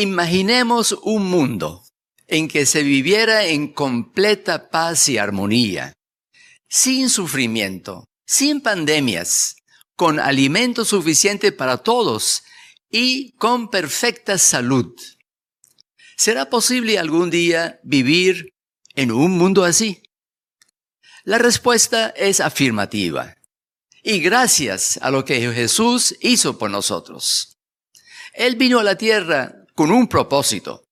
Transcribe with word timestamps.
Imaginemos 0.00 0.92
un 1.02 1.26
mundo 1.26 1.84
en 2.26 2.48
que 2.48 2.64
se 2.64 2.82
viviera 2.82 3.44
en 3.44 3.70
completa 3.70 4.70
paz 4.70 5.10
y 5.10 5.18
armonía, 5.18 5.92
sin 6.70 7.10
sufrimiento, 7.10 8.06
sin 8.24 8.62
pandemias, 8.62 9.56
con 9.96 10.18
alimento 10.18 10.86
suficiente 10.86 11.52
para 11.52 11.76
todos 11.76 12.44
y 12.90 13.32
con 13.32 13.68
perfecta 13.68 14.38
salud. 14.38 14.94
¿Será 16.16 16.48
posible 16.48 16.98
algún 16.98 17.28
día 17.28 17.78
vivir 17.82 18.54
en 18.94 19.12
un 19.12 19.32
mundo 19.32 19.64
así? 19.64 20.02
La 21.24 21.36
respuesta 21.36 22.08
es 22.16 22.40
afirmativa. 22.40 23.34
Y 24.02 24.20
gracias 24.20 24.98
a 25.02 25.10
lo 25.10 25.26
que 25.26 25.52
Jesús 25.52 26.16
hizo 26.22 26.56
por 26.56 26.70
nosotros. 26.70 27.58
Él 28.32 28.56
vino 28.56 28.78
a 28.78 28.82
la 28.82 28.96
tierra 28.96 29.59
con 29.80 29.92
un 29.92 30.08
propósito, 30.08 30.84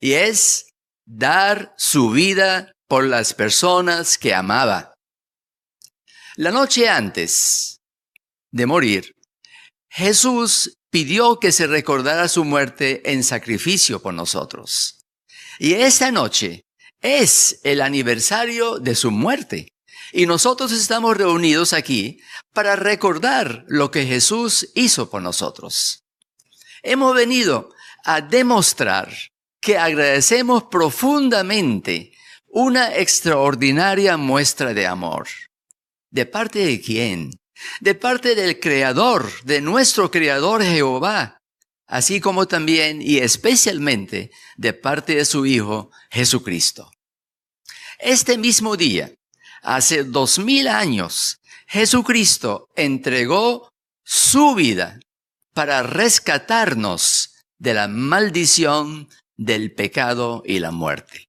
y 0.00 0.14
es 0.14 0.70
dar 1.04 1.74
su 1.76 2.08
vida 2.08 2.72
por 2.88 3.04
las 3.04 3.34
personas 3.34 4.16
que 4.16 4.32
amaba. 4.32 4.94
La 6.34 6.50
noche 6.50 6.88
antes 6.88 7.76
de 8.50 8.64
morir, 8.64 9.12
Jesús 9.90 10.72
pidió 10.90 11.38
que 11.38 11.52
se 11.52 11.66
recordara 11.66 12.28
su 12.28 12.46
muerte 12.46 13.02
en 13.12 13.24
sacrificio 13.24 14.00
por 14.00 14.14
nosotros. 14.14 15.02
Y 15.58 15.74
esta 15.74 16.10
noche 16.10 16.62
es 17.02 17.60
el 17.62 17.82
aniversario 17.82 18.78
de 18.78 18.94
su 18.94 19.10
muerte. 19.10 19.68
Y 20.14 20.24
nosotros 20.24 20.72
estamos 20.72 21.14
reunidos 21.14 21.74
aquí 21.74 22.22
para 22.54 22.74
recordar 22.74 23.66
lo 23.68 23.90
que 23.90 24.06
Jesús 24.06 24.70
hizo 24.74 25.10
por 25.10 25.20
nosotros. 25.20 26.00
Hemos 26.82 27.14
venido 27.14 27.73
a 28.04 28.20
demostrar 28.20 29.12
que 29.60 29.78
agradecemos 29.78 30.64
profundamente 30.64 32.12
una 32.48 32.94
extraordinaria 32.94 34.16
muestra 34.16 34.74
de 34.74 34.86
amor. 34.86 35.26
¿De 36.10 36.26
parte 36.26 36.60
de 36.60 36.80
quién? 36.80 37.30
De 37.80 37.94
parte 37.94 38.34
del 38.34 38.60
Creador, 38.60 39.28
de 39.42 39.60
nuestro 39.60 40.10
Creador 40.10 40.62
Jehová, 40.62 41.38
así 41.86 42.20
como 42.20 42.46
también 42.46 43.00
y 43.02 43.18
especialmente 43.18 44.30
de 44.56 44.72
parte 44.74 45.16
de 45.16 45.24
su 45.24 45.46
Hijo 45.46 45.90
Jesucristo. 46.10 46.90
Este 47.98 48.36
mismo 48.36 48.76
día, 48.76 49.12
hace 49.62 50.04
dos 50.04 50.38
mil 50.38 50.68
años, 50.68 51.40
Jesucristo 51.66 52.68
entregó 52.76 53.70
su 54.04 54.54
vida 54.54 55.00
para 55.54 55.82
rescatarnos 55.82 57.33
de 57.58 57.74
la 57.74 57.88
maldición 57.88 59.08
del 59.36 59.72
pecado 59.74 60.42
y 60.44 60.58
la 60.58 60.70
muerte. 60.70 61.28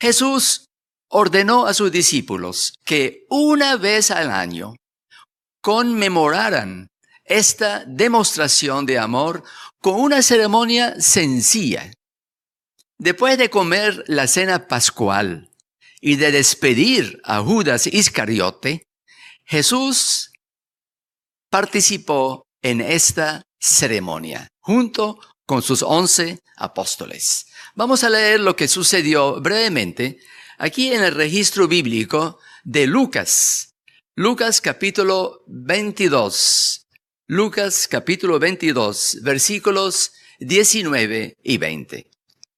Jesús 0.00 0.68
ordenó 1.08 1.66
a 1.66 1.74
sus 1.74 1.90
discípulos 1.90 2.74
que 2.84 3.24
una 3.30 3.76
vez 3.76 4.10
al 4.10 4.30
año 4.30 4.74
conmemoraran 5.60 6.88
esta 7.24 7.84
demostración 7.86 8.84
de 8.84 8.98
amor 8.98 9.44
con 9.80 10.00
una 10.00 10.22
ceremonia 10.22 11.00
sencilla. 11.00 11.90
Después 12.98 13.38
de 13.38 13.50
comer 13.50 14.04
la 14.06 14.26
cena 14.26 14.68
pascual 14.68 15.50
y 16.00 16.16
de 16.16 16.32
despedir 16.32 17.20
a 17.24 17.40
Judas 17.40 17.86
Iscariote, 17.86 18.86
Jesús 19.44 20.32
participó 21.50 22.46
en 22.62 22.80
esta 22.80 23.42
ceremonia 23.58 24.48
junto 24.64 25.20
con 25.44 25.62
sus 25.62 25.82
once 25.82 26.42
apóstoles. 26.56 27.46
Vamos 27.74 28.02
a 28.02 28.08
leer 28.08 28.40
lo 28.40 28.56
que 28.56 28.66
sucedió 28.66 29.38
brevemente 29.40 30.18
aquí 30.56 30.90
en 30.90 31.04
el 31.04 31.14
registro 31.14 31.68
bíblico 31.68 32.38
de 32.64 32.86
Lucas. 32.86 33.74
Lucas 34.14 34.62
capítulo 34.62 35.44
22. 35.48 36.86
Lucas 37.26 37.88
capítulo 37.88 38.38
22, 38.38 39.18
versículos 39.22 40.12
19 40.40 41.36
y 41.42 41.58
20. 41.58 42.10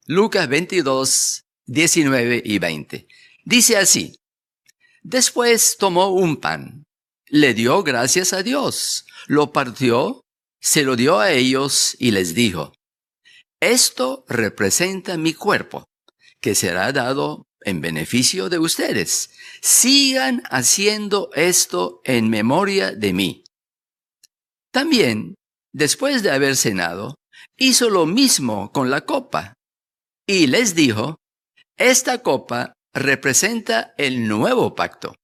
Lucas 0.06 0.48
22, 0.48 1.44
19 1.66 2.42
y 2.44 2.58
20. 2.60 3.08
Dice 3.44 3.76
así, 3.78 4.14
después 5.02 5.76
tomó 5.76 6.10
un 6.10 6.36
pan, 6.36 6.84
le 7.26 7.52
dio 7.52 7.82
gracias 7.82 8.32
a 8.32 8.44
Dios, 8.44 9.06
lo 9.26 9.52
partió 9.52 10.25
se 10.60 10.82
lo 10.82 10.96
dio 10.96 11.20
a 11.20 11.30
ellos 11.32 11.96
y 11.98 12.10
les 12.10 12.34
dijo, 12.34 12.72
esto 13.60 14.24
representa 14.28 15.16
mi 15.16 15.32
cuerpo, 15.32 15.84
que 16.40 16.54
será 16.54 16.92
dado 16.92 17.46
en 17.60 17.80
beneficio 17.80 18.48
de 18.48 18.58
ustedes. 18.58 19.30
Sigan 19.62 20.42
haciendo 20.50 21.30
esto 21.34 22.00
en 22.04 22.28
memoria 22.30 22.92
de 22.92 23.12
mí. 23.12 23.44
También, 24.72 25.34
después 25.72 26.22
de 26.22 26.30
haber 26.30 26.56
cenado, 26.56 27.16
hizo 27.56 27.88
lo 27.90 28.06
mismo 28.06 28.70
con 28.72 28.90
la 28.90 29.06
copa 29.06 29.54
y 30.26 30.46
les 30.48 30.74
dijo, 30.74 31.16
esta 31.78 32.22
copa 32.22 32.74
representa 32.92 33.94
el 33.96 34.28
nuevo 34.28 34.74
pacto, 34.74 35.14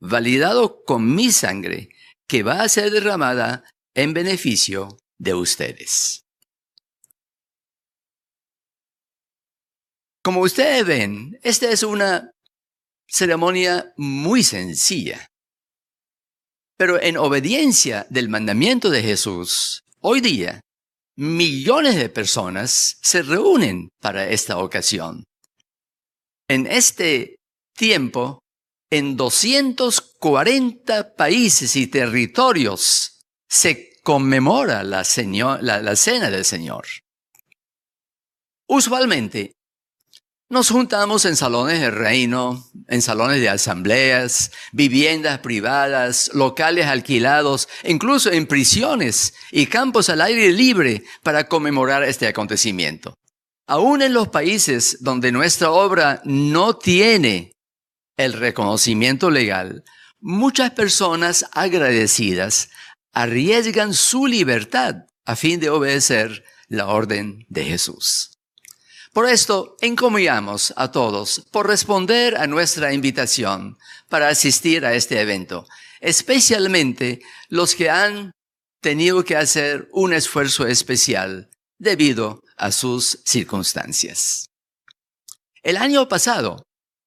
validado 0.00 0.84
con 0.84 1.14
mi 1.14 1.30
sangre, 1.30 1.90
que 2.28 2.42
va 2.42 2.62
a 2.62 2.68
ser 2.68 2.90
derramada 2.90 3.64
en 3.98 4.14
beneficio 4.14 4.96
de 5.18 5.34
ustedes. 5.34 6.20
Como 10.22 10.42
ustedes 10.42 10.86
ven, 10.86 11.36
esta 11.42 11.68
es 11.68 11.82
una 11.82 12.30
ceremonia 13.08 13.92
muy 13.96 14.44
sencilla. 14.44 15.26
Pero 16.76 17.02
en 17.02 17.16
obediencia 17.16 18.06
del 18.08 18.28
mandamiento 18.28 18.88
de 18.88 19.02
Jesús, 19.02 19.82
hoy 19.98 20.20
día, 20.20 20.60
millones 21.16 21.96
de 21.96 22.08
personas 22.08 22.98
se 23.02 23.22
reúnen 23.22 23.88
para 24.00 24.28
esta 24.28 24.58
ocasión. 24.58 25.24
En 26.48 26.68
este 26.68 27.34
tiempo, 27.76 28.38
en 28.92 29.16
240 29.16 31.16
países 31.16 31.74
y 31.74 31.88
territorios 31.88 33.17
se 33.48 33.92
conmemora 34.02 34.82
la, 34.84 35.04
cena 35.04 36.30
del 36.30 36.44
Señor. 36.44 36.86
Usualmente, 38.66 39.52
nos 40.50 40.70
juntamos 40.70 41.24
en 41.26 41.36
salones 41.36 41.80
de 41.80 41.90
reino, 41.90 42.70
en 42.88 43.02
salones 43.02 43.40
de 43.40 43.50
asambleas, 43.50 44.50
viviendas 44.72 45.40
privadas, 45.40 46.30
locales 46.32 46.86
alquilados, 46.86 47.68
incluso 47.84 48.30
en 48.32 48.46
prisiones 48.46 49.34
y 49.50 49.66
campos 49.66 50.08
al 50.08 50.22
aire 50.22 50.52
libre 50.52 51.04
para 51.22 51.48
conmemorar 51.48 52.02
este 52.02 52.26
acontecimiento. 52.26 53.14
Aún 53.66 54.00
en 54.00 54.14
los 54.14 54.28
países 54.28 54.98
donde 55.00 55.32
nuestra 55.32 55.70
obra 55.70 56.22
no 56.24 56.76
tiene 56.76 57.52
el 58.16 58.32
reconocimiento 58.32 59.30
legal, 59.30 59.84
muchas 60.20 60.70
personas 60.70 61.44
agradecidas 61.52 62.70
arriesgan 63.12 63.94
su 63.94 64.26
libertad 64.26 65.06
a 65.24 65.36
fin 65.36 65.60
de 65.60 65.70
obedecer 65.70 66.44
la 66.68 66.86
orden 66.86 67.44
de 67.48 67.64
Jesús. 67.64 68.38
Por 69.12 69.28
esto, 69.28 69.76
encomiamos 69.80 70.72
a 70.76 70.92
todos 70.92 71.46
por 71.50 71.66
responder 71.66 72.36
a 72.36 72.46
nuestra 72.46 72.92
invitación 72.92 73.76
para 74.08 74.28
asistir 74.28 74.84
a 74.84 74.94
este 74.94 75.20
evento, 75.20 75.66
especialmente 76.00 77.20
los 77.48 77.74
que 77.74 77.90
han 77.90 78.32
tenido 78.80 79.24
que 79.24 79.36
hacer 79.36 79.88
un 79.92 80.12
esfuerzo 80.12 80.66
especial 80.66 81.50
debido 81.78 82.42
a 82.56 82.70
sus 82.70 83.20
circunstancias. 83.24 84.46
El 85.62 85.76
año 85.76 86.08
pasado, 86.08 86.62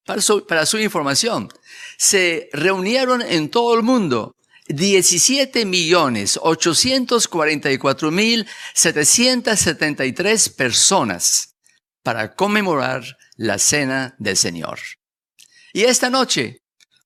para 0.06 0.66
su, 0.66 0.78
información, 0.78 1.50
se 1.98 2.50
reunieron 2.52 3.22
en 3.22 3.50
todo 3.50 3.75
el 3.75 3.84
mundo 3.84 4.36
17 4.74 5.66
millones 5.66 6.40
844 6.42 8.12
mil 8.12 8.48
773 8.74 10.50
personas 10.50 11.54
para 12.04 12.36
conmemorar 12.36 13.18
la 13.36 13.58
cena 13.58 14.16
del 14.20 14.38
Señor. 14.38 14.80
Y 15.74 15.84
esta 15.84 16.10
noche 16.10 16.60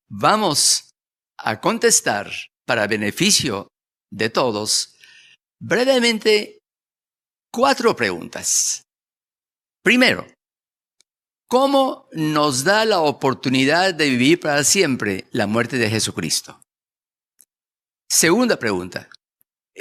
vamos 0.08 0.92
a 1.38 1.60
contestar 1.60 2.32
para 2.66 2.88
beneficio 2.88 3.68
de 4.12 4.30
todos 4.30 4.96
brevemente 5.60 6.60
cuatro 7.52 7.96
preguntas. 7.96 8.84
Primero, 9.84 10.28
¿cómo 11.48 12.08
nos 12.12 12.64
da 12.64 12.86
la 12.86 13.00
oportunidad 13.02 13.94
de 13.94 14.10
vivir 14.10 14.40
para 14.40 14.64
siempre 14.64 15.28
la 15.32 15.48
muerte 15.48 15.78
de 15.78 15.90
Jesucristo? 15.90 16.65
Segunda 18.08 18.58
pregunta. 18.58 19.10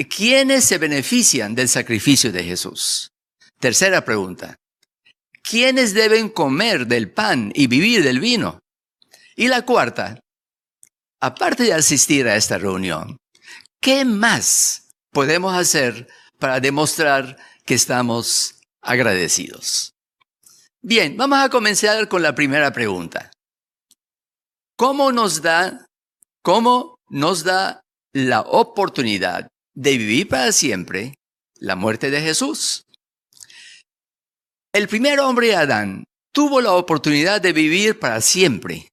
¿Quiénes 0.09 0.65
se 0.65 0.79
benefician 0.79 1.55
del 1.55 1.69
sacrificio 1.69 2.32
de 2.32 2.43
Jesús? 2.43 3.12
Tercera 3.61 4.05
pregunta. 4.05 4.56
¿Quiénes 5.43 5.94
deben 5.94 6.29
comer 6.29 6.87
del 6.87 7.12
pan 7.12 7.53
y 7.55 7.67
vivir 7.67 8.03
del 8.03 8.19
vino? 8.19 8.61
Y 9.37 9.49
la 9.49 9.62
cuarta, 9.62 10.21
aparte 11.21 11.65
de 11.65 11.75
asistir 11.75 12.26
a 12.26 12.37
esta 12.37 12.59
reunión, 12.59 13.19
¿qué 13.81 14.05
más 14.05 14.88
podemos 15.11 15.55
hacer 15.55 16.09
para 16.38 16.61
demostrar 16.61 17.37
que 17.65 17.75
estamos 17.75 18.56
agradecidos? 18.81 19.93
Bien, 20.82 21.17
vamos 21.17 21.38
a 21.38 21.50
comenzar 21.50 22.09
con 22.09 22.23
la 22.23 22.35
primera 22.35 22.73
pregunta. 22.73 23.31
¿Cómo 24.76 25.12
nos 25.12 25.41
da, 25.41 25.87
cómo 26.43 26.99
nos 27.09 27.44
da 27.44 27.84
la 28.14 28.40
oportunidad 28.40 29.49
de 29.75 29.99
vivir 29.99 30.28
para 30.28 30.52
siempre 30.52 31.14
la 31.56 31.76
muerte 31.76 32.11
de 32.11 32.22
Jesús? 32.22 32.84
El 34.72 34.88
primer 34.88 35.20
hombre 35.20 35.55
Adán 35.55 36.05
tuvo 36.32 36.61
la 36.61 36.72
oportunidad 36.72 37.40
de 37.40 37.52
vivir 37.52 37.99
para 37.99 38.20
siempre, 38.20 38.88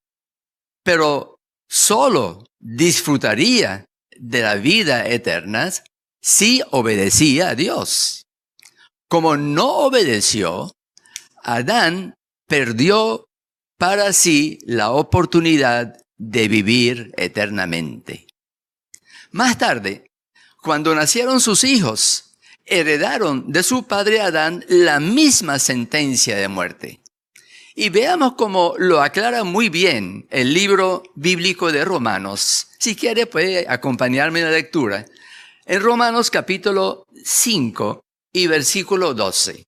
pero 0.84 1.38
solo 1.70 2.46
disfrutaría 2.60 3.86
de 4.18 4.42
la 4.42 4.56
vida 4.56 5.08
eterna 5.08 5.72
si 6.22 6.62
obedecía 6.72 7.50
a 7.50 7.56
Dios. 7.56 8.24
Como 9.08 9.38
no 9.38 9.70
obedeció, 9.80 10.72
Adán 11.44 12.16
perdió 12.48 13.26
para 13.78 14.14
sí 14.14 14.60
la 14.66 14.92
oportunidad 14.92 15.98
de 16.18 16.48
vivir 16.48 17.12
eternamente. 17.18 18.28
Más 19.32 19.58
tarde, 19.58 20.06
cuando 20.62 20.94
nacieron 20.94 21.40
sus 21.40 21.64
hijos, 21.64 22.36
heredaron 22.66 23.52
de 23.52 23.64
su 23.64 23.84
padre 23.84 24.22
Adán 24.22 24.64
la 24.68 25.00
misma 25.00 25.58
sentencia 25.60 26.36
de 26.36 26.48
muerte. 26.48 27.00
Y 27.74 27.90
veamos 27.90 28.34
cómo 28.34 28.76
lo 28.78 29.02
aclara 29.02 29.44
muy 29.44 29.70
bien 29.70 30.28
el 30.30 30.54
libro 30.54 31.04
bíblico 31.16 31.72
de 31.72 31.86
Romanos. 31.86 32.68
Si 32.78 32.96
quiere 32.96 33.26
puede 33.26 33.66
acompañarme 33.70 34.40
en 34.40 34.46
la 34.46 34.52
lectura. 34.52 35.06
En 35.66 35.82
Romanos 35.82 36.30
capítulo 36.30 37.06
5 37.24 38.04
y 38.34 38.48
versículo 38.48 39.14
12. 39.14 39.64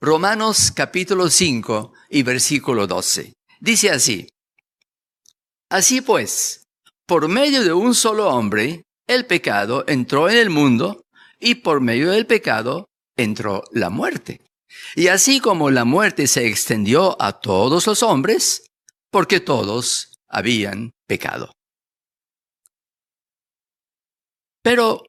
Romanos 0.00 0.70
capítulo 0.70 1.28
5 1.28 1.92
y 2.10 2.22
versículo 2.22 2.86
12. 2.86 3.32
Dice 3.58 3.90
así, 3.90 4.28
Así 5.68 6.00
pues, 6.00 6.65
por 7.06 7.28
medio 7.28 7.62
de 7.64 7.72
un 7.72 7.94
solo 7.94 8.28
hombre, 8.28 8.84
el 9.06 9.26
pecado 9.26 9.84
entró 9.86 10.28
en 10.28 10.36
el 10.36 10.50
mundo 10.50 11.04
y 11.38 11.56
por 11.56 11.80
medio 11.80 12.10
del 12.10 12.26
pecado 12.26 12.86
entró 13.16 13.62
la 13.72 13.90
muerte. 13.90 14.40
Y 14.94 15.08
así 15.08 15.40
como 15.40 15.70
la 15.70 15.84
muerte 15.84 16.26
se 16.26 16.46
extendió 16.46 17.20
a 17.20 17.40
todos 17.40 17.86
los 17.86 18.02
hombres, 18.02 18.66
porque 19.10 19.40
todos 19.40 20.18
habían 20.28 20.92
pecado. 21.06 21.52
Pero, 24.62 25.04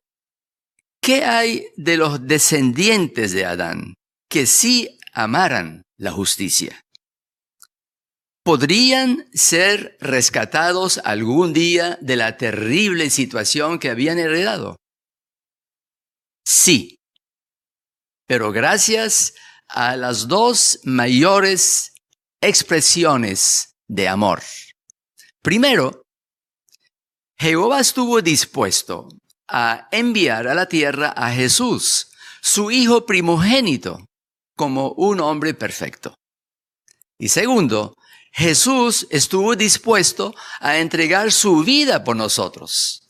¿qué 1.01 1.25
hay 1.25 1.65
de 1.75 1.97
los 1.97 2.27
descendientes 2.27 3.31
de 3.31 3.45
Adán? 3.45 3.97
que 4.29 4.45
sí 4.45 4.99
amaran 5.13 5.83
la 5.97 6.11
justicia. 6.11 6.81
¿Podrían 8.47 9.29
ser 9.33 9.97
rescatados 9.99 11.01
algún 11.03 11.51
día 11.51 11.97
de 11.99 12.15
la 12.15 12.37
terrible 12.37 13.09
situación 13.09 13.77
que 13.77 13.89
habían 13.89 14.19
heredado? 14.19 14.77
Sí, 16.45 16.95
pero 18.25 18.53
gracias 18.53 19.33
a 19.67 19.97
las 19.97 20.29
dos 20.29 20.79
mayores 20.85 21.91
expresiones 22.39 23.73
de 23.85 24.07
amor. 24.07 24.41
Primero, 25.41 26.03
Jehová 27.37 27.81
estuvo 27.81 28.21
dispuesto 28.21 29.09
a 29.49 29.89
enviar 29.91 30.47
a 30.47 30.53
la 30.53 30.69
tierra 30.69 31.09
a 31.09 31.33
Jesús, 31.33 32.13
su 32.41 32.71
hijo 32.71 33.05
primogénito, 33.05 34.05
como 34.55 34.93
un 34.93 35.19
hombre 35.19 35.53
perfecto. 35.53 36.15
Y 37.19 37.27
segundo, 37.27 37.93
Jesús 38.37 39.07
estuvo 39.09 39.55
dispuesto 39.55 40.35
a 40.59 40.77
entregar 40.77 41.31
su 41.31 41.63
vida 41.63 42.03
por 42.03 42.15
nosotros. 42.15 43.01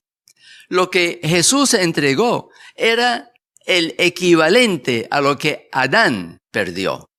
Lo 0.69 0.89
que 0.89 1.19
Jesús 1.21 1.73
entregó 1.73 2.49
era 2.75 3.33
el 3.65 3.93
equivalente 3.97 5.05
a 5.11 5.19
lo 5.19 5.37
que 5.37 5.67
Adán 5.73 6.37
perdió. 6.49 7.09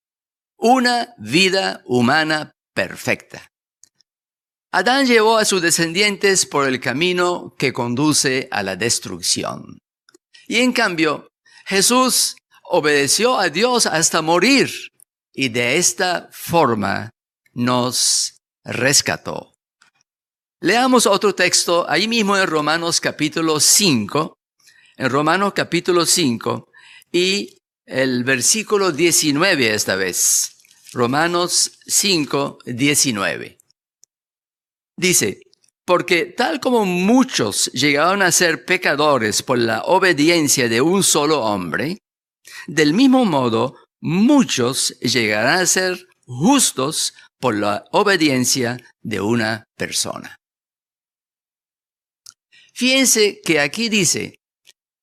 Una 0.56 1.14
vida 1.18 1.82
humana 1.84 2.52
perfecta. 2.72 3.50
Adán 4.72 5.06
llevó 5.06 5.36
a 5.36 5.44
sus 5.44 5.60
descendientes 5.60 6.46
por 6.46 6.66
el 6.66 6.80
camino 6.80 7.54
que 7.58 7.74
conduce 7.74 8.48
a 8.50 8.62
la 8.62 8.74
destrucción. 8.74 9.80
Y 10.46 10.60
en 10.60 10.72
cambio, 10.72 11.28
Jesús 11.66 12.36
obedeció 12.70 13.38
a 13.38 13.50
Dios 13.50 13.84
hasta 13.84 14.22
morir 14.22 14.70
y 15.34 15.50
de 15.50 15.76
esta 15.76 16.30
forma 16.32 17.10
nos 17.58 18.40
rescató. 18.64 19.52
Leamos 20.60 21.06
otro 21.06 21.34
texto 21.34 21.84
ahí 21.90 22.06
mismo 22.06 22.36
en 22.36 22.46
Romanos 22.46 23.00
capítulo 23.00 23.58
5, 23.58 24.38
en 24.96 25.10
Romanos 25.10 25.54
capítulo 25.56 26.06
5 26.06 26.70
y 27.10 27.58
el 27.84 28.22
versículo 28.22 28.92
19 28.92 29.74
esta 29.74 29.96
vez. 29.96 30.56
Romanos 30.92 31.72
5, 31.84 32.58
19. 32.64 33.58
Dice, 34.96 35.40
porque 35.84 36.26
tal 36.26 36.60
como 36.60 36.84
muchos 36.84 37.72
llegaron 37.72 38.22
a 38.22 38.30
ser 38.30 38.66
pecadores 38.66 39.42
por 39.42 39.58
la 39.58 39.82
obediencia 39.82 40.68
de 40.68 40.80
un 40.80 41.02
solo 41.02 41.40
hombre, 41.40 41.98
del 42.68 42.94
mismo 42.94 43.24
modo, 43.24 43.74
muchos 44.00 44.96
llegarán 45.00 45.60
a 45.60 45.66
ser 45.66 46.06
justos 46.24 47.14
por 47.40 47.56
la 47.56 47.84
obediencia 47.92 48.78
de 49.00 49.20
una 49.20 49.64
persona. 49.76 50.36
Fíjense 52.74 53.40
que 53.44 53.60
aquí 53.60 53.88
dice 53.88 54.36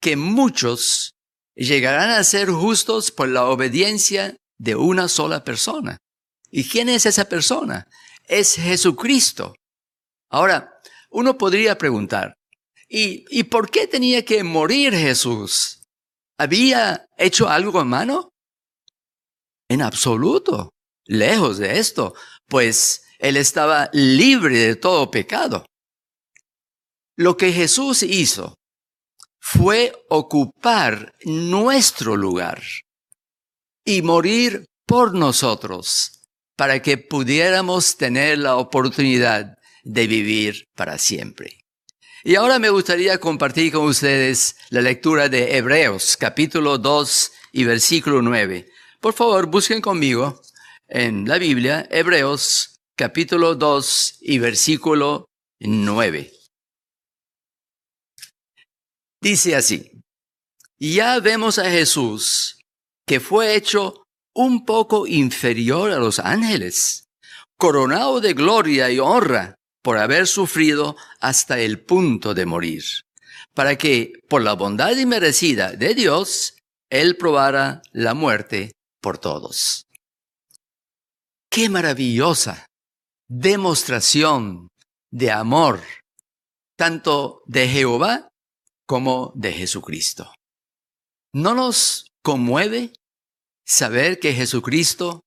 que 0.02 0.16
muchos 0.16 1.12
llegarán 1.56 2.10
a 2.10 2.24
ser 2.24 2.50
justos 2.50 3.12
por 3.12 3.30
la 3.30 3.46
obediencia 3.46 4.36
de 4.58 4.76
una 4.76 5.08
sola 5.08 5.44
persona. 5.44 5.98
¿Y 6.52 6.70
quién 6.70 6.90
es 6.90 7.06
esa 7.06 7.26
persona? 7.26 7.88
Es 8.24 8.56
Jesucristo. 8.56 9.56
Ahora, 10.30 10.80
uno 11.10 11.38
podría 11.38 11.78
preguntar, 11.78 12.36
¿y, 12.88 13.26
¿y 13.30 13.44
por 13.44 13.70
qué 13.70 13.88
tenía 13.88 14.24
que 14.24 14.44
morir 14.44 14.94
Jesús? 14.94 15.82
¿Había 16.38 17.06
hecho 17.18 17.50
algo 17.50 17.82
en 17.82 17.88
mano? 17.88 18.30
En 19.70 19.82
absoluto, 19.82 20.70
lejos 21.06 21.58
de 21.58 21.80
esto, 21.80 22.14
pues 22.48 23.04
él 23.20 23.38
estaba 23.38 23.90
libre 23.94 24.58
de 24.60 24.76
todo 24.76 25.10
pecado. 25.10 25.66
Lo 27.18 27.38
que 27.38 27.54
Jesús 27.54 28.04
hizo 28.04 28.56
fue 29.40 29.94
ocupar 30.10 31.14
nuestro 31.24 32.18
lugar 32.18 32.62
y 33.86 34.02
morir 34.02 34.66
por 34.86 35.14
nosotros 35.14 36.24
para 36.58 36.82
que 36.82 36.98
pudiéramos 36.98 37.98
tener 37.98 38.40
la 38.40 38.56
oportunidad 38.56 39.58
de 39.84 40.08
vivir 40.08 40.66
para 40.76 40.98
siempre. 40.98 41.60
Y 42.24 42.36
ahora 42.36 42.58
me 42.58 42.70
gustaría 42.70 43.20
compartir 43.20 43.72
con 43.72 43.86
ustedes 43.86 44.56
la 44.70 44.82
lectura 44.82 45.30
de 45.30 45.58
Hebreos, 45.58 46.18
capítulo 46.18 46.80
2 46.80 47.32
y 47.52 47.66
versículo 47.66 48.22
9. 48.24 48.68
Por 49.00 49.14
favor, 49.14 49.46
busquen 49.46 49.80
conmigo 49.80 50.42
en 50.88 51.28
la 51.28 51.38
Biblia 51.38 51.88
Hebreos, 51.90 52.80
capítulo 52.96 53.56
2 53.56 54.20
y 54.22 54.40
versículo 54.40 55.26
9. 55.60 56.32
Dice 59.22 59.56
así, 59.56 59.92
ya 60.80 61.20
vemos 61.20 61.58
a 61.58 61.70
Jesús 61.70 62.60
que 63.08 63.20
fue 63.20 63.56
hecho 63.56 64.04
un 64.36 64.66
poco 64.66 65.08
inferior 65.08 65.92
a 65.92 66.00
los 66.00 66.20
ángeles, 66.20 67.06
coronado 67.58 68.22
de 68.22 68.34
gloria 68.34 68.92
y 68.92 69.00
honra 69.00 69.56
por 69.82 69.98
haber 69.98 70.28
sufrido 70.28 70.96
hasta 71.20 71.60
el 71.60 71.84
punto 71.84 72.34
de 72.34 72.46
morir, 72.46 72.84
para 73.54 73.78
que, 73.78 74.14
por 74.28 74.42
la 74.42 74.54
bondad 74.54 74.96
inmerecida 74.98 75.72
de 75.72 75.94
Dios, 75.94 76.56
Él 76.90 77.18
probara 77.18 77.82
la 77.92 78.14
muerte 78.14 78.72
por 79.02 79.18
todos. 79.18 79.85
Qué 81.56 81.70
maravillosa 81.70 82.66
demostración 83.30 84.68
de 85.10 85.32
amor, 85.32 85.82
tanto 86.78 87.44
de 87.46 87.70
Jehová 87.70 88.28
como 88.86 89.32
de 89.36 89.54
Jesucristo. 89.54 90.34
¿No 91.34 91.56
nos 91.56 92.08
conmueve 92.22 92.92
saber 93.66 94.20
que 94.20 94.34
Jesucristo 94.34 95.22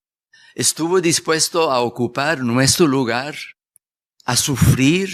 estuvo 0.54 1.00
dispuesto 1.00 1.72
a 1.72 1.80
ocupar 1.80 2.40
nuestro 2.40 2.86
lugar, 2.86 3.34
a 4.26 4.36
sufrir 4.36 5.08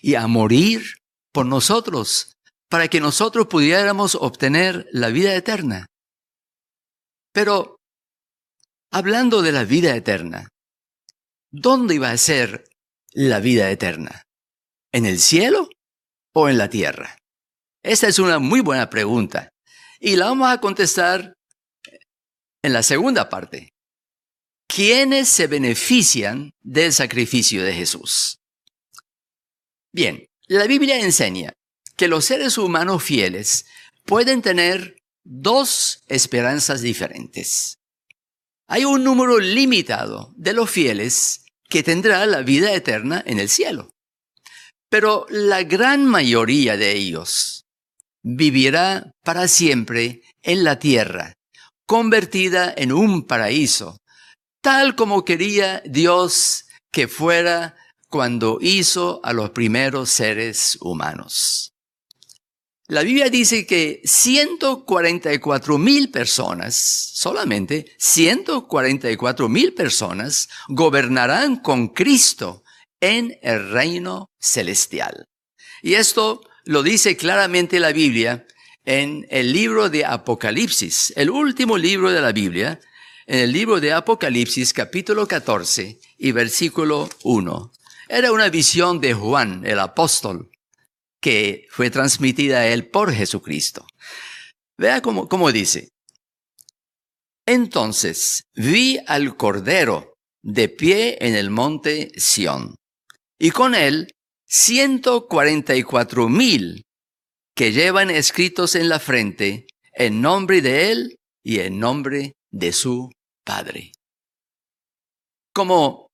y 0.00 0.14
a 0.14 0.28
morir 0.28 0.84
por 1.32 1.44
nosotros, 1.44 2.34
para 2.68 2.86
que 2.86 3.00
nosotros 3.00 3.48
pudiéramos 3.48 4.14
obtener 4.14 4.86
la 4.92 5.08
vida 5.08 5.34
eterna. 5.34 5.86
Pero, 7.32 7.78
hablando 8.92 9.42
de 9.42 9.50
la 9.50 9.64
vida 9.64 9.96
eterna, 9.96 10.51
¿dónde 11.52 11.94
iba 11.94 12.10
a 12.10 12.16
ser 12.16 12.64
la 13.12 13.38
vida 13.38 13.70
eterna? 13.70 14.24
¿En 14.90 15.06
el 15.06 15.20
cielo 15.20 15.68
o 16.32 16.48
en 16.48 16.58
la 16.58 16.68
tierra? 16.68 17.18
Esta 17.82 18.08
es 18.08 18.18
una 18.18 18.38
muy 18.38 18.60
buena 18.60 18.90
pregunta 18.90 19.52
y 20.00 20.16
la 20.16 20.26
vamos 20.26 20.50
a 20.50 20.60
contestar 20.60 21.34
en 22.62 22.72
la 22.72 22.82
segunda 22.82 23.28
parte. 23.28 23.72
¿Quiénes 24.66 25.28
se 25.28 25.46
benefician 25.46 26.54
del 26.62 26.92
sacrificio 26.92 27.62
de 27.62 27.74
Jesús? 27.74 28.38
Bien, 29.92 30.26
la 30.46 30.66
Biblia 30.66 30.98
enseña 31.00 31.52
que 31.96 32.08
los 32.08 32.24
seres 32.24 32.56
humanos 32.56 33.02
fieles 33.02 33.66
pueden 34.04 34.40
tener 34.40 34.96
dos 35.24 36.02
esperanzas 36.06 36.80
diferentes. 36.80 37.78
Hay 38.66 38.84
un 38.86 39.04
número 39.04 39.38
limitado 39.38 40.32
de 40.34 40.54
los 40.54 40.70
fieles 40.70 41.41
que 41.72 41.82
tendrá 41.82 42.26
la 42.26 42.42
vida 42.42 42.74
eterna 42.74 43.22
en 43.24 43.38
el 43.38 43.48
cielo. 43.48 43.88
Pero 44.90 45.24
la 45.30 45.62
gran 45.62 46.04
mayoría 46.04 46.76
de 46.76 46.92
ellos 46.92 47.64
vivirá 48.22 49.10
para 49.24 49.48
siempre 49.48 50.20
en 50.42 50.64
la 50.64 50.78
tierra, 50.78 51.32
convertida 51.86 52.74
en 52.76 52.92
un 52.92 53.26
paraíso, 53.26 53.96
tal 54.60 54.96
como 54.96 55.24
quería 55.24 55.82
Dios 55.86 56.66
que 56.92 57.08
fuera 57.08 57.74
cuando 58.10 58.58
hizo 58.60 59.22
a 59.24 59.32
los 59.32 59.48
primeros 59.52 60.10
seres 60.10 60.76
humanos. 60.82 61.71
La 62.92 63.02
Biblia 63.02 63.30
dice 63.30 63.64
que 63.64 64.02
144 64.04 65.78
mil 65.78 66.10
personas, 66.10 66.74
solamente 67.14 67.86
144 67.96 69.48
mil 69.48 69.72
personas, 69.72 70.50
gobernarán 70.68 71.56
con 71.56 71.88
Cristo 71.88 72.64
en 73.00 73.38
el 73.40 73.70
reino 73.70 74.30
celestial. 74.38 75.26
Y 75.80 75.94
esto 75.94 76.42
lo 76.66 76.82
dice 76.82 77.16
claramente 77.16 77.80
la 77.80 77.92
Biblia 77.92 78.46
en 78.84 79.26
el 79.30 79.54
libro 79.54 79.88
de 79.88 80.04
Apocalipsis, 80.04 81.14
el 81.16 81.30
último 81.30 81.78
libro 81.78 82.12
de 82.12 82.20
la 82.20 82.32
Biblia, 82.32 82.78
en 83.26 83.38
el 83.38 83.52
libro 83.52 83.80
de 83.80 83.94
Apocalipsis 83.94 84.74
capítulo 84.74 85.26
14 85.26 85.98
y 86.18 86.32
versículo 86.32 87.08
1. 87.22 87.72
Era 88.10 88.32
una 88.32 88.50
visión 88.50 89.00
de 89.00 89.14
Juan, 89.14 89.62
el 89.64 89.78
apóstol, 89.78 90.51
que 91.22 91.68
fue 91.70 91.88
transmitida 91.88 92.58
a 92.58 92.66
él 92.66 92.90
por 92.90 93.14
Jesucristo. 93.14 93.86
Vea 94.76 95.00
cómo, 95.00 95.52
dice. 95.52 95.88
Entonces 97.46 98.42
vi 98.54 98.98
al 99.06 99.36
Cordero 99.36 100.14
de 100.42 100.68
pie 100.68 101.18
en 101.20 101.36
el 101.36 101.50
monte 101.50 102.10
Sión, 102.16 102.74
y 103.38 103.50
con 103.50 103.74
él 103.74 104.10
ciento 104.46 105.28
cuarenta 105.28 105.76
y 105.76 105.84
cuatro 105.84 106.28
mil 106.28 106.82
que 107.54 107.72
llevan 107.72 108.10
escritos 108.10 108.74
en 108.74 108.88
la 108.88 108.98
frente 108.98 109.66
en 109.92 110.20
nombre 110.20 110.60
de 110.60 110.90
él 110.90 111.16
y 111.44 111.60
en 111.60 111.78
nombre 111.78 112.32
de 112.50 112.72
su 112.72 113.10
Padre. 113.44 113.92
Como 115.54 116.08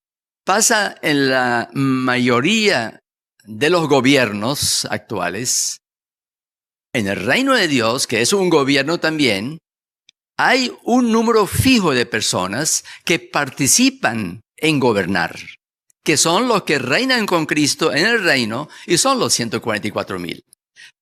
pasa 0.45 0.97
en 1.01 1.31
la 1.31 1.71
mayoría 1.73 3.01
de 3.49 3.71
los 3.71 3.89
gobiernos 3.89 4.85
actuales, 4.91 5.81
en 6.93 7.09
el 7.09 7.17
reino 7.17 7.55
de 7.55 7.67
Dios, 7.67 8.07
que 8.07 8.21
es 8.21 8.35
un 8.35 8.51
gobierno 8.51 9.01
también, 9.01 9.59
hay 10.37 10.71
un 10.85 11.11
número 11.11 11.47
fijo 11.47 11.95
de 11.95 12.05
personas 12.05 12.85
que 13.07 13.19
participan 13.19 14.43
en 14.55 14.79
gobernar, 14.79 15.35
que 16.05 16.19
son 16.19 16.47
los 16.47 16.65
que 16.65 16.79
reinan 16.79 17.25
con 17.25 17.47
Cristo 17.47 17.93
en 17.93 18.07
el 18.07 18.23
reino 18.23 18.69
y 18.87 18.99
son 18.99 19.19
los 19.19 19.33
144 19.33 20.19
mil. 20.19 20.45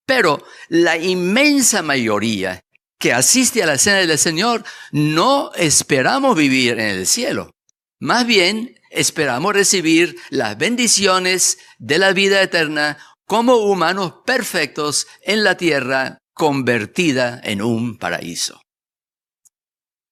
Pero 0.07 0.45
la 0.69 0.97
inmensa 0.97 1.83
mayoría 1.83 2.61
que 3.01 3.13
asiste 3.13 3.63
a 3.65 3.67
la 3.67 3.77
cena 3.77 3.99
del 3.99 4.19
Señor 4.19 4.65
no 4.93 5.51
esperamos 5.55 6.37
vivir 6.37 6.75
en 6.75 6.91
el 6.99 7.07
cielo. 7.09 7.51
Más 7.99 8.25
bien 8.25 8.76
esperamos 8.97 9.55
recibir 9.55 10.17
las 10.31 10.57
bendiciones 10.57 11.59
de 11.79 11.99
la 11.99 12.13
vida 12.13 12.43
eterna 12.43 12.99
como 13.27 13.57
humanos 13.57 14.15
perfectos 14.25 15.07
en 15.23 15.45
la 15.45 15.57
tierra 15.57 16.19
convertida 16.33 17.41
en 17.45 17.63
un 17.63 17.99
paraíso. 17.99 18.61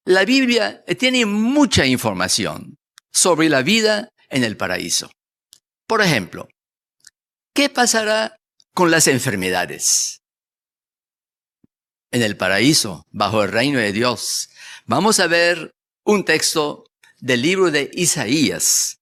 La 0.05 0.23
Biblia 0.23 0.83
tiene 0.99 1.25
mucha 1.25 1.85
información 1.85 2.77
sobre 3.11 3.49
la 3.49 3.63
vida 3.63 4.09
en 4.29 4.43
el 4.43 4.57
paraíso. 4.57 5.11
Por 5.87 6.01
ejemplo, 6.01 6.47
¿qué 7.53 7.69
pasará 7.69 8.35
con 8.73 8.91
las 8.91 9.07
enfermedades? 9.07 10.19
En 12.11 12.21
el 12.21 12.37
paraíso, 12.37 13.03
bajo 13.11 13.43
el 13.43 13.51
reino 13.51 13.79
de 13.79 13.93
Dios, 13.93 14.49
vamos 14.85 15.19
a 15.19 15.27
ver 15.27 15.71
un 16.03 16.23
texto 16.23 16.84
del 17.25 17.41
libro 17.41 17.71
de 17.71 17.89
Isaías, 17.91 18.99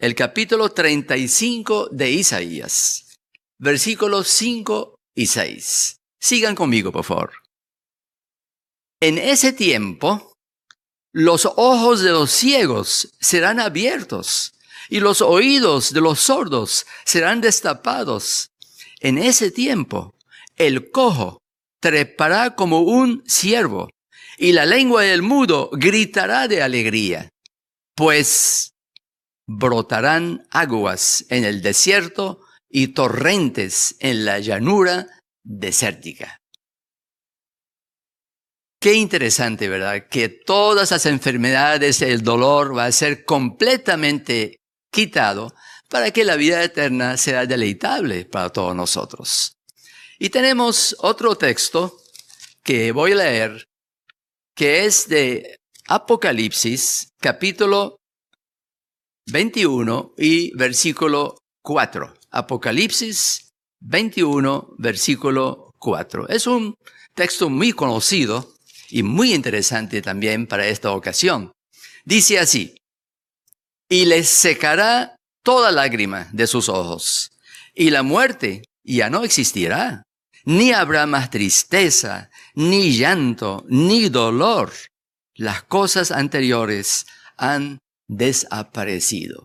el 0.00 0.16
capítulo 0.16 0.70
35 0.70 1.90
de 1.92 2.10
Isaías, 2.10 3.16
versículos 3.60 4.26
5 4.26 4.96
y 5.14 5.26
6. 5.28 5.96
Sigan 6.18 6.56
conmigo, 6.56 6.90
por 6.90 7.04
favor. 7.04 7.30
En 8.98 9.18
ese 9.18 9.52
tiempo, 9.52 10.32
los 11.12 11.46
ojos 11.46 12.00
de 12.00 12.10
los 12.10 12.32
ciegos 12.32 13.12
serán 13.20 13.60
abiertos 13.60 14.52
y 14.88 14.98
los 14.98 15.22
oídos 15.22 15.92
de 15.92 16.00
los 16.00 16.18
sordos 16.18 16.86
serán 17.04 17.40
destapados. 17.40 18.50
En 18.98 19.16
ese 19.16 19.52
tiempo, 19.52 20.16
el 20.56 20.90
cojo 20.90 21.38
trepará 21.80 22.56
como 22.56 22.80
un 22.80 23.22
ciervo 23.28 23.90
y 24.38 24.54
la 24.54 24.66
lengua 24.66 25.02
del 25.02 25.22
mudo 25.22 25.70
gritará 25.72 26.48
de 26.48 26.64
alegría 26.64 27.30
pues 28.00 28.72
brotarán 29.46 30.48
aguas 30.50 31.26
en 31.28 31.44
el 31.44 31.60
desierto 31.60 32.40
y 32.66 32.94
torrentes 32.94 33.94
en 34.00 34.24
la 34.24 34.38
llanura 34.38 35.06
desértica. 35.44 36.38
Qué 38.80 38.94
interesante, 38.94 39.68
¿verdad? 39.68 40.08
Que 40.08 40.30
todas 40.30 40.92
las 40.92 41.04
enfermedades, 41.04 42.00
el 42.00 42.22
dolor 42.22 42.74
va 42.74 42.86
a 42.86 42.92
ser 42.92 43.26
completamente 43.26 44.56
quitado 44.90 45.52
para 45.90 46.10
que 46.10 46.24
la 46.24 46.36
vida 46.36 46.64
eterna 46.64 47.18
sea 47.18 47.44
deleitable 47.44 48.24
para 48.24 48.48
todos 48.48 48.74
nosotros. 48.74 49.58
Y 50.18 50.30
tenemos 50.30 50.96
otro 51.00 51.36
texto 51.36 51.98
que 52.64 52.92
voy 52.92 53.12
a 53.12 53.16
leer, 53.16 53.66
que 54.54 54.86
es 54.86 55.06
de 55.06 55.59
Apocalipsis 55.92 57.08
capítulo 57.18 57.96
21 59.26 60.14
y 60.16 60.56
versículo 60.56 61.38
4. 61.62 62.14
Apocalipsis 62.30 63.48
21 63.80 64.68
versículo 64.78 65.72
4. 65.80 66.28
Es 66.28 66.46
un 66.46 66.76
texto 67.16 67.50
muy 67.50 67.72
conocido 67.72 68.54
y 68.88 69.02
muy 69.02 69.34
interesante 69.34 70.00
también 70.00 70.46
para 70.46 70.68
esta 70.68 70.92
ocasión. 70.92 71.50
Dice 72.04 72.38
así, 72.38 72.76
y 73.88 74.04
les 74.04 74.28
secará 74.28 75.16
toda 75.42 75.72
lágrima 75.72 76.28
de 76.32 76.46
sus 76.46 76.68
ojos, 76.68 77.32
y 77.74 77.90
la 77.90 78.04
muerte 78.04 78.62
ya 78.84 79.10
no 79.10 79.24
existirá, 79.24 80.04
ni 80.44 80.70
habrá 80.70 81.06
más 81.06 81.30
tristeza, 81.30 82.30
ni 82.54 82.92
llanto, 82.92 83.64
ni 83.68 84.08
dolor 84.08 84.70
las 85.40 85.62
cosas 85.62 86.10
anteriores 86.10 87.06
han 87.38 87.78
desaparecido. 88.06 89.44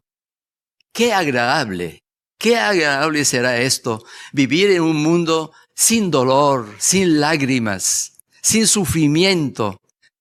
Qué 0.93 1.13
agradable, 1.13 2.01
qué 2.37 2.57
agradable 2.57 3.23
será 3.23 3.61
esto, 3.61 4.03
vivir 4.33 4.71
en 4.71 4.81
un 4.81 5.01
mundo 5.01 5.53
sin 5.73 6.11
dolor, 6.11 6.75
sin 6.79 7.21
lágrimas, 7.21 8.17
sin 8.41 8.67
sufrimiento, 8.67 9.77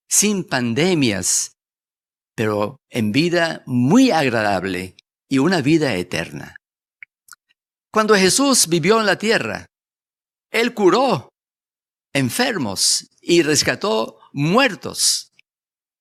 sin 0.09 0.45
pandemias, 0.45 1.50
pero 2.37 2.76
en 2.88 3.11
vida 3.11 3.64
muy 3.66 4.12
agradable 4.12 4.95
y 5.28 5.38
una 5.38 5.61
vida 5.61 5.97
eterna. 5.97 6.54
Cuando 7.93 8.14
Jesús 8.14 8.69
vivió 8.69 9.00
en 9.00 9.07
la 9.07 9.19
tierra, 9.19 9.66
Él 10.52 10.73
curó 10.73 11.31
enfermos 12.12 13.09
y 13.21 13.43
rescató 13.43 14.21
muertos. 14.33 15.33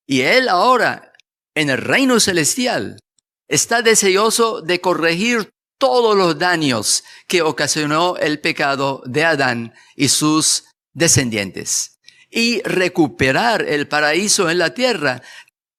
Y 0.05 0.21
Él 0.21 0.49
ahora, 0.49 1.13
en 1.55 1.69
el 1.69 1.77
reino 1.77 2.19
celestial, 2.19 2.99
está 3.47 3.81
deseoso 3.81 4.61
de 4.61 4.81
corregir 4.81 5.49
todos 5.77 6.15
los 6.15 6.37
daños 6.37 7.03
que 7.27 7.41
ocasionó 7.41 8.15
el 8.17 8.39
pecado 8.39 9.03
de 9.05 9.25
Adán 9.25 9.73
y 9.95 10.09
sus 10.09 10.65
descendientes 10.93 11.99
y 12.29 12.61
recuperar 12.63 13.63
el 13.63 13.87
paraíso 13.87 14.49
en 14.49 14.57
la 14.57 14.73
tierra 14.73 15.21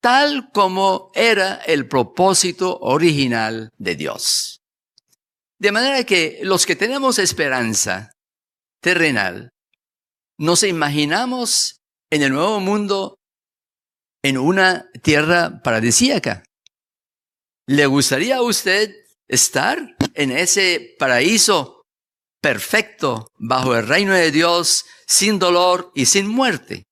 tal 0.00 0.50
como 0.52 1.10
era 1.14 1.56
el 1.66 1.88
propósito 1.88 2.78
original 2.80 3.70
de 3.78 3.96
Dios. 3.96 4.60
De 5.58 5.72
manera 5.72 6.04
que 6.04 6.40
los 6.42 6.66
que 6.66 6.76
tenemos 6.76 7.18
esperanza 7.18 8.12
terrenal, 8.82 9.50
nos 10.36 10.62
imaginamos 10.62 11.80
en 12.10 12.22
el 12.22 12.32
nuevo 12.32 12.60
mundo 12.60 13.16
en 14.24 14.38
una 14.38 14.90
tierra 15.02 15.60
paradisíaca. 15.62 16.44
¿Le 17.68 17.84
gustaría 17.84 18.36
a 18.36 18.42
usted 18.42 18.90
estar 19.28 19.96
en 20.14 20.30
ese 20.30 20.96
paraíso 20.98 21.82
perfecto 22.40 23.28
bajo 23.36 23.76
el 23.76 23.86
reino 23.86 24.14
de 24.14 24.30
Dios 24.30 24.86
sin 25.06 25.38
dolor 25.38 25.92
y 25.94 26.06
sin 26.06 26.26
muerte? 26.26 26.84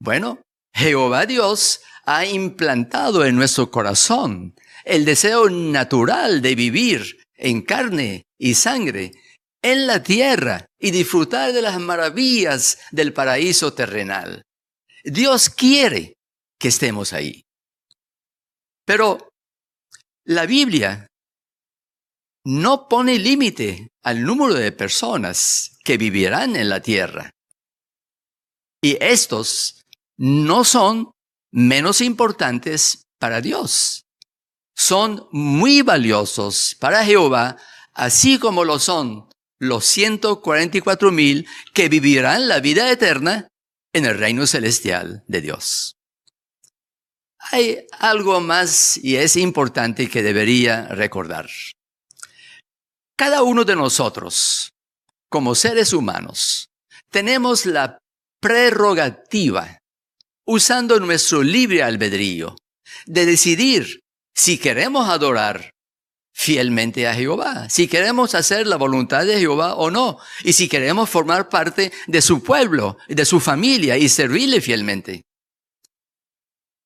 Bueno, 0.00 0.40
Jehová 0.72 1.26
Dios 1.26 1.80
ha 2.04 2.24
implantado 2.24 3.24
en 3.24 3.34
nuestro 3.34 3.72
corazón 3.72 4.54
el 4.84 5.04
deseo 5.04 5.50
natural 5.50 6.40
de 6.42 6.54
vivir 6.54 7.24
en 7.36 7.62
carne 7.62 8.22
y 8.38 8.54
sangre 8.54 9.10
en 9.62 9.88
la 9.88 10.00
tierra 10.04 10.66
y 10.78 10.92
disfrutar 10.92 11.52
de 11.52 11.62
las 11.62 11.80
maravillas 11.80 12.78
del 12.92 13.12
paraíso 13.12 13.72
terrenal. 13.72 14.44
Dios 15.04 15.50
quiere 15.50 16.16
que 16.58 16.68
estemos 16.68 17.12
ahí. 17.12 17.42
Pero 18.86 19.28
la 20.24 20.46
Biblia 20.46 21.06
no 22.46 22.88
pone 22.88 23.18
límite 23.18 23.88
al 24.02 24.22
número 24.22 24.54
de 24.54 24.72
personas 24.72 25.78
que 25.84 25.98
vivirán 25.98 26.56
en 26.56 26.68
la 26.68 26.80
tierra. 26.80 27.30
Y 28.82 28.96
estos 29.02 29.82
no 30.18 30.64
son 30.64 31.12
menos 31.52 32.00
importantes 32.00 33.02
para 33.18 33.40
Dios. 33.40 34.04
Son 34.76 35.28
muy 35.32 35.82
valiosos 35.82 36.76
para 36.80 37.04
Jehová, 37.04 37.56
así 37.92 38.38
como 38.38 38.64
lo 38.64 38.78
son 38.78 39.28
los 39.60 39.84
144 39.86 41.12
mil 41.12 41.46
que 41.72 41.88
vivirán 41.88 42.48
la 42.48 42.60
vida 42.60 42.90
eterna 42.90 43.48
en 43.94 44.04
el 44.04 44.18
reino 44.18 44.46
celestial 44.46 45.24
de 45.28 45.40
Dios. 45.40 45.96
Hay 47.38 47.86
algo 47.98 48.40
más 48.40 48.98
y 48.98 49.16
es 49.16 49.36
importante 49.36 50.10
que 50.10 50.22
debería 50.22 50.88
recordar. 50.88 51.48
Cada 53.16 53.42
uno 53.42 53.64
de 53.64 53.76
nosotros, 53.76 54.72
como 55.30 55.54
seres 55.54 55.92
humanos, 55.92 56.68
tenemos 57.10 57.64
la 57.66 57.98
prerrogativa, 58.40 59.78
usando 60.46 60.98
nuestro 60.98 61.42
libre 61.42 61.82
albedrío, 61.82 62.56
de 63.06 63.26
decidir 63.26 64.00
si 64.34 64.58
queremos 64.58 65.08
adorar 65.08 65.70
fielmente 66.34 67.06
a 67.06 67.14
Jehová, 67.14 67.68
si 67.70 67.86
queremos 67.86 68.34
hacer 68.34 68.66
la 68.66 68.76
voluntad 68.76 69.24
de 69.24 69.38
Jehová 69.38 69.74
o 69.74 69.90
no, 69.90 70.18
y 70.42 70.52
si 70.52 70.68
queremos 70.68 71.08
formar 71.08 71.48
parte 71.48 71.92
de 72.08 72.20
su 72.20 72.42
pueblo, 72.42 72.98
de 73.08 73.24
su 73.24 73.40
familia 73.40 73.96
y 73.96 74.08
servirle 74.08 74.60
fielmente. 74.60 75.22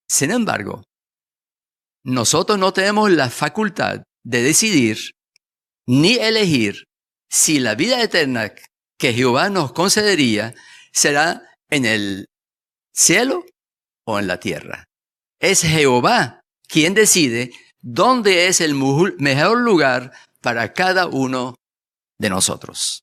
Sin 0.07 0.31
embargo, 0.31 0.85
nosotros 2.05 2.59
no 2.59 2.73
tenemos 2.73 3.11
la 3.11 3.31
facultad 3.31 4.03
de 4.23 4.43
decidir 4.43 5.13
ni 5.87 6.15
elegir 6.15 6.85
si 7.31 7.59
la 7.59 7.75
vida 7.75 8.03
eterna 8.03 8.53
que 8.99 9.15
Jehová 9.15 9.49
nos 9.49 9.73
concedería 9.73 10.55
será 10.93 11.43
en 11.71 11.85
el 11.87 12.27
cielo 12.95 13.45
o 14.07 14.19
en 14.19 14.27
la 14.27 14.41
tierra. 14.41 14.85
Es 15.41 15.63
Jehová 15.63 16.41
quien 16.67 16.95
decide 16.95 17.51
dónde 17.91 18.49
es 18.49 18.61
el 18.61 18.75
mejor 18.75 19.61
lugar 19.61 20.13
para 20.43 20.75
cada 20.75 21.07
uno 21.07 21.55
de 22.19 22.29
nosotros. 22.29 23.03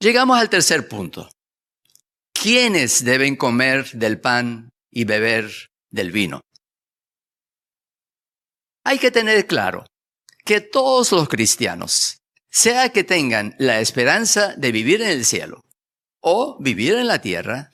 Llegamos 0.00 0.38
al 0.38 0.50
tercer 0.50 0.88
punto. 0.88 1.28
¿Quiénes 2.32 3.04
deben 3.04 3.36
comer 3.36 3.90
del 3.92 4.20
pan 4.20 4.70
y 4.90 5.04
beber 5.04 5.50
del 5.90 6.10
vino? 6.10 6.40
Hay 8.84 8.98
que 8.98 9.10
tener 9.10 9.46
claro 9.46 9.84
que 10.44 10.60
todos 10.60 11.12
los 11.12 11.28
cristianos, 11.28 12.18
sea 12.50 12.90
que 12.90 13.04
tengan 13.04 13.54
la 13.58 13.80
esperanza 13.80 14.54
de 14.56 14.72
vivir 14.72 15.02
en 15.02 15.10
el 15.10 15.24
cielo 15.24 15.64
o 16.20 16.58
vivir 16.60 16.94
en 16.94 17.06
la 17.06 17.20
tierra, 17.20 17.70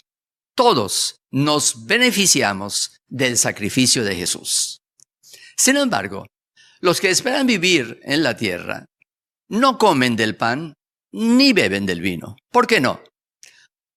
todos 0.55 1.17
nos 1.31 1.87
beneficiamos 1.87 3.01
del 3.09 3.39
sacrificio 3.39 4.05
de 4.05 4.15
Jesús. 4.17 4.82
Sin 5.63 5.77
embargo, 5.77 6.27
los 6.81 7.01
que 7.01 7.09
esperan 7.09 7.47
vivir 7.47 8.01
en 8.03 8.25
la 8.25 8.37
tierra 8.37 8.87
no 9.49 9.79
comen 9.79 10.17
del 10.17 10.37
pan 10.37 10.75
ni 11.13 11.53
beben 11.53 11.87
del 11.87 12.01
vino. 12.01 12.35
¿Por 12.51 12.67
qué 12.67 12.81
no? 12.81 13.01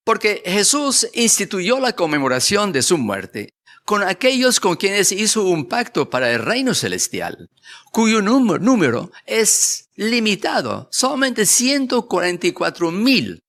Porque 0.04 0.44
Jesús 0.46 1.08
instituyó 1.16 1.80
la 1.80 1.94
conmemoración 1.94 2.72
de 2.72 2.84
su 2.84 3.00
muerte 3.00 3.50
con 3.84 4.04
aquellos 4.04 4.60
con 4.60 4.76
quienes 4.76 5.12
hizo 5.12 5.44
un 5.46 5.68
pacto 5.68 6.08
para 6.08 6.32
el 6.32 6.46
reino 6.46 6.76
celestial, 6.76 7.50
cuyo 7.92 8.22
número, 8.22 9.12
es 9.26 9.88
limitado, 9.96 10.88
solamente 10.92 11.48
144 11.48 12.92
mil, 12.92 13.42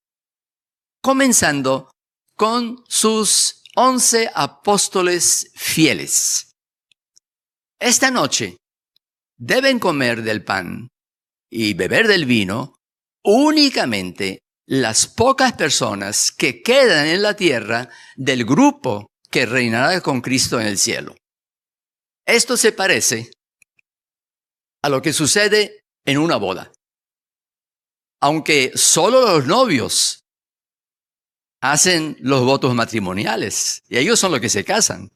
comenzando 1.03 1.91
con 2.35 2.83
sus 2.89 3.63
once 3.75 4.31
apóstoles 4.35 5.51
fieles. 5.55 6.46
Esta 7.79 8.11
noche 8.11 8.57
deben 9.39 9.79
comer 9.79 10.23
del 10.23 10.43
pan 10.43 10.89
y 11.51 11.75
beber 11.75 12.09
del 12.09 12.25
vino 12.25 12.75
únicamente 13.23 14.41
las 14.67 15.07
pocas 15.07 15.53
personas 15.53 16.33
que 16.33 16.63
quedan 16.63 17.07
en 17.07 17.23
la 17.23 17.37
tierra 17.37 17.89
del 18.17 18.45
grupo 18.45 19.11
que 19.31 19.47
reinará 19.47 20.01
con 20.01 20.21
Cristo 20.21 20.61
en 20.61 20.67
el 20.67 20.79
cielo. 20.79 21.15
Esto 22.27 22.57
se 22.57 22.73
parece 22.73 23.31
a 24.83 24.89
lo 24.89 25.03
que 25.03 25.13
sucede 25.13 25.85
en 26.05 26.19
una 26.19 26.37
boda. 26.37 26.73
Aunque 28.21 28.73
solo 28.75 29.21
los 29.21 29.47
novios 29.47 30.25
hacen 31.61 32.17
los 32.21 32.45
votos 32.45 32.75
matrimoniales 32.75 33.83
y 33.89 33.99
ellos 33.99 34.19
son 34.19 34.33
los 34.33 34.41
que 34.41 34.49
se 34.49 34.65
casan. 34.65 35.11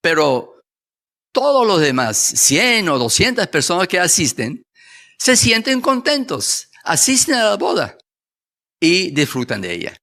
Pero 0.00 0.61
todos 1.32 1.66
los 1.66 1.80
demás, 1.80 2.18
100 2.18 2.88
o 2.88 2.98
200 2.98 3.46
personas 3.48 3.88
que 3.88 3.98
asisten, 3.98 4.62
se 5.18 5.36
sienten 5.36 5.80
contentos, 5.80 6.68
asisten 6.84 7.36
a 7.36 7.44
la 7.44 7.56
boda 7.56 7.96
y 8.80 9.10
disfrutan 9.12 9.60
de 9.60 9.72
ella. 9.72 9.96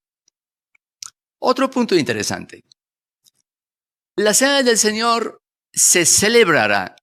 Otro 1.40 1.70
punto 1.70 1.96
interesante. 1.96 2.64
La 4.18 4.34
cena 4.34 4.64
del 4.64 4.78
Señor 4.78 5.40
se 5.72 6.06
celebrará 6.06 6.96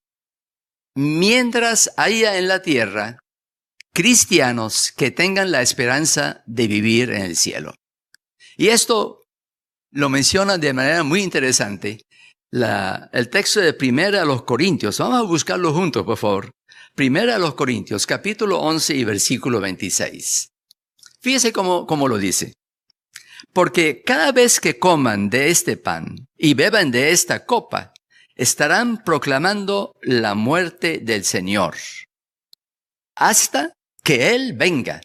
mientras 0.95 1.93
haya 1.97 2.37
en 2.37 2.49
la 2.49 2.62
tierra 2.62 3.19
cristianos 3.95 4.93
que 4.93 5.11
tengan 5.11 5.51
la 5.51 5.62
esperanza 5.62 6.43
de 6.47 6.67
vivir 6.67 7.11
en 7.11 7.23
el 7.23 7.37
cielo. 7.37 7.75
Y 8.57 8.69
esto 8.69 9.23
lo 9.91 10.09
menciona 10.09 10.59
de 10.59 10.73
manera 10.73 11.03
muy 11.03 11.23
interesante 11.23 12.06
el 13.12 13.29
texto 13.29 13.61
de 13.61 13.75
Primera 13.75 14.23
a 14.23 14.25
los 14.25 14.42
Corintios. 14.45 14.99
Vamos 14.99 15.19
a 15.19 15.23
buscarlo 15.23 15.75
juntos, 15.75 16.05
por 16.05 16.16
favor. 16.16 16.51
Primera 16.95 17.37
a 17.37 17.38
los 17.38 17.55
Corintios, 17.55 18.07
capítulo 18.07 18.61
11 18.61 18.95
y 18.95 19.05
versículo 19.05 19.61
26. 19.61 20.49
Fíjese 21.21 21.53
cómo, 21.53 21.87
cómo 21.87 22.09
lo 22.09 22.16
dice. 22.16 22.55
Porque 23.53 24.03
cada 24.05 24.33
vez 24.33 24.61
que 24.61 24.79
coman 24.79 25.29
de 25.29 25.51
este 25.51 25.77
pan 25.77 26.27
y 26.37 26.55
beban 26.55 26.90
de 26.90 27.11
esta 27.11 27.45
copa, 27.45 27.92
estarán 28.35 29.05
proclamando 29.05 29.92
la 30.03 30.35
muerte 30.35 31.01
del 31.03 31.25
Señor 31.25 31.77
hasta 33.14 33.73
que 34.03 34.35
Él 34.35 34.53
venga. 34.55 35.01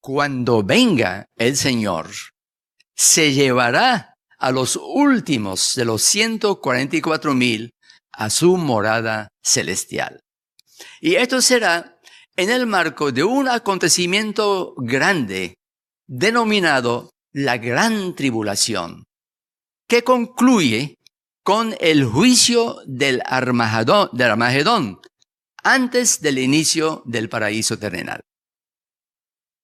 Cuando 0.00 0.62
venga 0.62 1.26
el 1.36 1.56
Señor, 1.56 2.10
se 2.94 3.32
llevará 3.32 4.11
a 4.42 4.50
los 4.50 4.76
últimos 4.76 5.76
de 5.76 5.84
los 5.84 6.02
144 6.02 7.32
mil 7.32 7.70
a 8.10 8.28
su 8.28 8.56
morada 8.56 9.28
celestial. 9.40 10.20
Y 11.00 11.14
esto 11.14 11.40
será 11.40 12.00
en 12.34 12.50
el 12.50 12.66
marco 12.66 13.12
de 13.12 13.22
un 13.22 13.46
acontecimiento 13.46 14.74
grande 14.78 15.54
denominado 16.08 17.10
la 17.32 17.56
gran 17.58 18.16
tribulación, 18.16 19.04
que 19.88 20.02
concluye 20.02 20.96
con 21.44 21.76
el 21.78 22.04
juicio 22.04 22.78
del 22.84 23.22
Armagedón, 23.24 24.08
del 24.12 24.32
Armagedón 24.32 25.00
antes 25.62 26.20
del 26.20 26.38
inicio 26.38 27.04
del 27.06 27.28
paraíso 27.28 27.78
terrenal. 27.78 28.20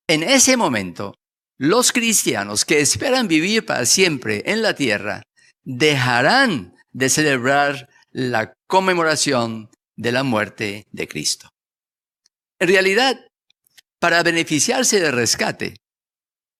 En 0.07 0.23
ese 0.23 0.57
momento, 0.57 1.17
los 1.59 1.93
cristianos 1.93 2.65
que 2.65 2.81
esperan 2.81 3.29
vivir 3.29 3.67
para 3.67 3.85
siempre 3.85 4.43
en 4.47 4.63
la 4.63 4.75
tierra 4.75 5.23
dejarán 5.65 6.75
de 6.93 7.09
celebrar 7.09 7.89
la 8.11 8.55
conmemoración 8.67 9.71
de 9.97 10.13
la 10.13 10.23
muerte 10.23 10.87
de 10.93 11.09
Cristo. 11.09 11.51
En 12.61 12.69
realidad, 12.69 13.21
para 13.99 14.23
beneficiarse 14.23 15.01
del 15.01 15.13
rescate, 15.13 15.77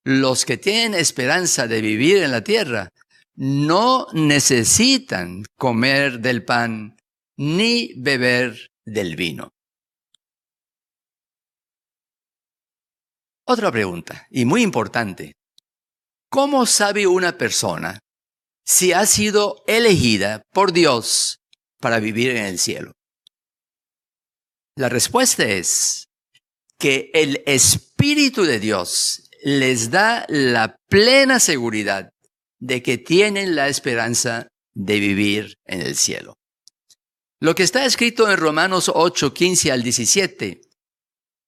los 0.05 0.45
que 0.45 0.57
tienen 0.57 0.95
esperanza 0.95 1.69
de 1.69 1.81
vivir 1.81 2.23
en 2.23 2.33
la 2.33 2.43
tierra 2.43 2.89
no 3.37 4.07
necesitan 4.13 5.45
comer 5.57 6.19
del 6.19 6.45
pan 6.45 6.97
ni 7.37 7.93
beber 7.97 8.71
del 8.85 9.15
vino. 9.15 9.53
Otra 13.51 13.73
pregunta, 13.73 14.27
y 14.31 14.45
muy 14.45 14.61
importante. 14.61 15.33
¿Cómo 16.29 16.67
sabe 16.67 17.07
una 17.07 17.39
persona 17.39 17.99
si 18.63 18.93
ha 18.93 19.07
sido 19.07 19.65
elegida 19.67 20.43
por 20.53 20.71
Dios 20.71 21.39
para 21.81 21.99
vivir 21.99 22.29
en 22.33 22.45
el 22.45 22.59
cielo? 22.59 22.93
La 24.77 24.91
respuesta 24.91 25.47
es 25.47 26.09
que 26.79 27.11
el 27.15 27.43
Espíritu 27.47 28.45
de 28.45 28.61
Dios 28.61 29.31
les 29.43 29.91
da 29.91 30.27
la 30.29 30.77
plena 30.91 31.41
seguridad 31.41 32.11
de 32.61 32.83
que 32.83 32.99
tienen 32.99 33.57
la 33.57 33.69
esperanza 33.69 34.49
de 34.75 35.01
vivir 35.01 35.55
en 35.65 35.81
el 35.81 35.97
cielo. 35.97 36.35
Lo 37.41 37.55
que 37.55 37.63
está 37.63 37.87
escrito 37.87 38.31
en 38.31 38.37
Romanos 38.37 38.93
8, 38.95 39.33
15 39.33 39.73
al 39.73 39.83
17 39.83 40.61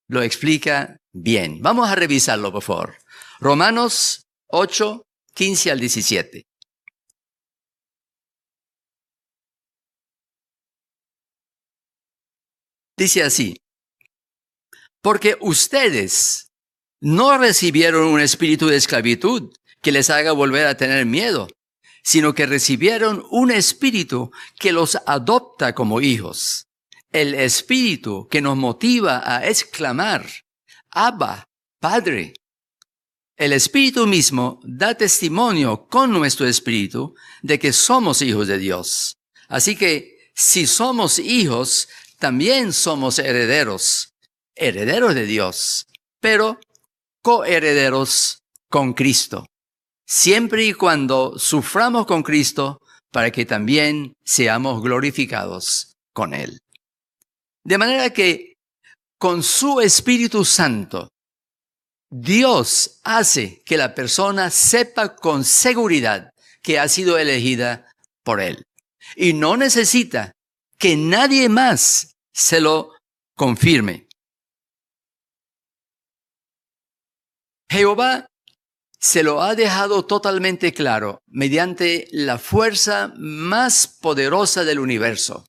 lo 0.07 0.23
explica 0.23 0.97
bien. 1.13 1.61
Vamos 1.61 1.89
a 1.89 1.95
revisarlo, 1.95 2.51
por 2.51 2.63
favor. 2.63 2.97
Romanos 3.39 4.27
8, 4.47 5.03
15 5.33 5.71
al 5.71 5.79
17. 5.79 6.45
Dice 12.97 13.23
así, 13.23 13.57
porque 15.01 15.35
ustedes 15.41 16.51
no 17.01 17.37
recibieron 17.37 18.07
un 18.07 18.19
espíritu 18.19 18.67
de 18.67 18.75
esclavitud 18.75 19.51
que 19.81 19.91
les 19.91 20.11
haga 20.11 20.31
volver 20.33 20.67
a 20.67 20.77
tener 20.77 21.07
miedo, 21.07 21.47
sino 22.03 22.35
que 22.35 22.45
recibieron 22.45 23.25
un 23.31 23.49
espíritu 23.49 24.31
que 24.59 24.71
los 24.71 24.97
adopta 25.07 25.73
como 25.73 26.01
hijos. 26.01 26.67
El 27.11 27.33
espíritu 27.33 28.27
que 28.29 28.41
nos 28.41 28.55
motiva 28.55 29.23
a 29.25 29.47
exclamar, 29.47 30.27
Abba, 30.91 31.43
Padre. 31.79 32.33
El 33.37 33.53
espíritu 33.53 34.05
mismo 34.05 34.59
da 34.63 34.93
testimonio 34.93 35.87
con 35.87 36.11
nuestro 36.11 36.47
espíritu 36.47 37.15
de 37.41 37.57
que 37.57 37.73
somos 37.73 38.21
hijos 38.21 38.47
de 38.47 38.59
Dios. 38.59 39.17
Así 39.47 39.75
que 39.75 40.29
si 40.35 40.67
somos 40.67 41.17
hijos, 41.17 41.89
también 42.19 42.71
somos 42.71 43.17
herederos, 43.19 44.13
herederos 44.55 45.15
de 45.15 45.25
Dios, 45.25 45.87
pero 46.19 46.59
coherederos 47.23 48.43
con 48.69 48.93
Cristo 48.93 49.45
siempre 50.11 50.65
y 50.65 50.73
cuando 50.73 51.39
suframos 51.39 52.05
con 52.05 52.21
Cristo 52.21 52.81
para 53.11 53.31
que 53.31 53.45
también 53.45 54.13
seamos 54.25 54.81
glorificados 54.81 55.95
con 56.11 56.33
Él. 56.33 56.59
De 57.63 57.77
manera 57.77 58.09
que 58.09 58.50
con 59.21 59.43
su 59.43 59.81
Espíritu 59.81 60.43
Santo, 60.43 61.09
Dios 62.09 62.99
hace 63.03 63.61
que 63.67 63.77
la 63.77 63.93
persona 63.93 64.49
sepa 64.49 65.15
con 65.15 65.43
seguridad 65.43 66.31
que 66.63 66.79
ha 66.79 66.87
sido 66.87 67.19
elegida 67.19 67.87
por 68.23 68.41
Él. 68.41 68.63
Y 69.15 69.33
no 69.33 69.57
necesita 69.57 70.31
que 70.79 70.97
nadie 70.97 71.49
más 71.49 72.15
se 72.33 72.61
lo 72.61 72.95
confirme. 73.35 74.07
Jehová 77.69 78.25
se 78.99 79.21
lo 79.21 79.43
ha 79.43 79.53
dejado 79.53 80.03
totalmente 80.03 80.73
claro 80.73 81.19
mediante 81.27 82.07
la 82.11 82.39
fuerza 82.39 83.13
más 83.17 83.85
poderosa 83.85 84.63
del 84.63 84.79
universo, 84.79 85.45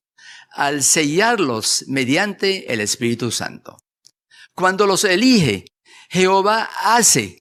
al 0.53 0.83
sellarlos 0.83 1.85
mediante 1.87 2.71
el 2.71 2.79
Espíritu 2.79 3.31
Santo. 3.31 3.79
Cuando 4.55 4.85
los 4.85 5.03
elige, 5.03 5.65
Jehová 6.09 6.69
hace 6.83 7.39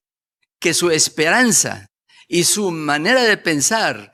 que 0.59 0.73
su 0.73 0.91
esperanza 0.91 1.87
y 2.27 2.45
su 2.45 2.71
manera 2.71 3.23
de 3.23 3.37
pensar 3.37 4.11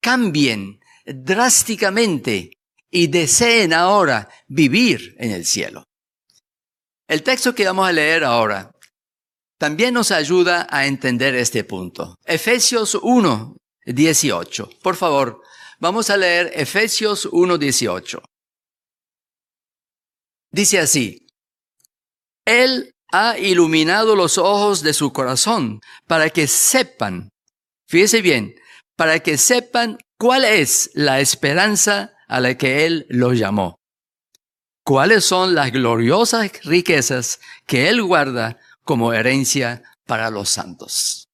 cambien 0.00 0.80
drásticamente 1.06 2.50
y 2.90 3.06
deseen 3.06 3.72
ahora 3.72 4.28
vivir 4.46 5.14
en 5.18 5.30
el 5.30 5.46
cielo. 5.46 5.84
El 7.08 7.22
texto 7.22 7.54
que 7.54 7.64
vamos 7.64 7.88
a 7.88 7.92
leer 7.92 8.24
ahora 8.24 8.70
también 9.58 9.94
nos 9.94 10.10
ayuda 10.10 10.66
a 10.70 10.86
entender 10.86 11.34
este 11.34 11.64
punto. 11.64 12.16
Efesios 12.24 12.98
1, 13.00 13.56
18. 13.86 14.70
Por 14.82 14.96
favor, 14.96 15.40
vamos 15.78 16.10
a 16.10 16.16
leer 16.16 16.50
Efesios 16.54 17.26
1, 17.30 17.58
18. 17.58 18.22
Dice 20.52 20.78
así, 20.78 21.26
Él 22.44 22.94
ha 23.10 23.38
iluminado 23.38 24.14
los 24.14 24.36
ojos 24.36 24.82
de 24.82 24.92
su 24.92 25.12
corazón 25.12 25.80
para 26.06 26.28
que 26.28 26.46
sepan, 26.46 27.30
fíjese 27.88 28.20
bien, 28.20 28.54
para 28.96 29.20
que 29.20 29.38
sepan 29.38 29.98
cuál 30.18 30.44
es 30.44 30.90
la 30.94 31.20
esperanza 31.20 32.12
a 32.28 32.40
la 32.40 32.56
que 32.56 32.84
Él 32.84 33.06
los 33.08 33.38
llamó. 33.38 33.76
Cuáles 34.84 35.24
son 35.24 35.54
las 35.54 35.72
gloriosas 35.72 36.50
riquezas 36.64 37.40
que 37.66 37.88
Él 37.88 38.02
guarda 38.02 38.58
como 38.84 39.12
herencia 39.12 39.82
para 40.06 40.30
los 40.30 40.50
santos. 40.50 41.28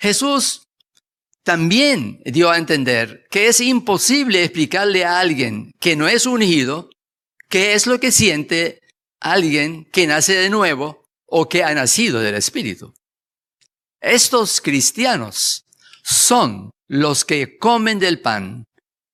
Jesús 0.00 0.62
también 1.44 2.20
dio 2.24 2.50
a 2.50 2.58
entender 2.58 3.26
que 3.30 3.48
es 3.48 3.60
imposible 3.60 4.42
explicarle 4.42 5.04
a 5.04 5.20
alguien 5.20 5.72
que 5.78 5.94
no 5.94 6.08
es 6.08 6.26
ungido 6.26 6.90
qué 7.50 7.74
es 7.74 7.86
lo 7.86 8.00
que 8.00 8.12
siente 8.12 8.80
alguien 9.20 9.84
que 9.92 10.06
nace 10.06 10.34
de 10.34 10.48
nuevo 10.48 11.04
o 11.26 11.48
que 11.48 11.62
ha 11.64 11.74
nacido 11.74 12.20
del 12.20 12.36
Espíritu. 12.36 12.94
Estos 14.00 14.60
cristianos 14.62 15.66
son 16.02 16.70
los 16.88 17.24
que 17.24 17.58
comen 17.58 17.98
del 17.98 18.20
pan 18.20 18.64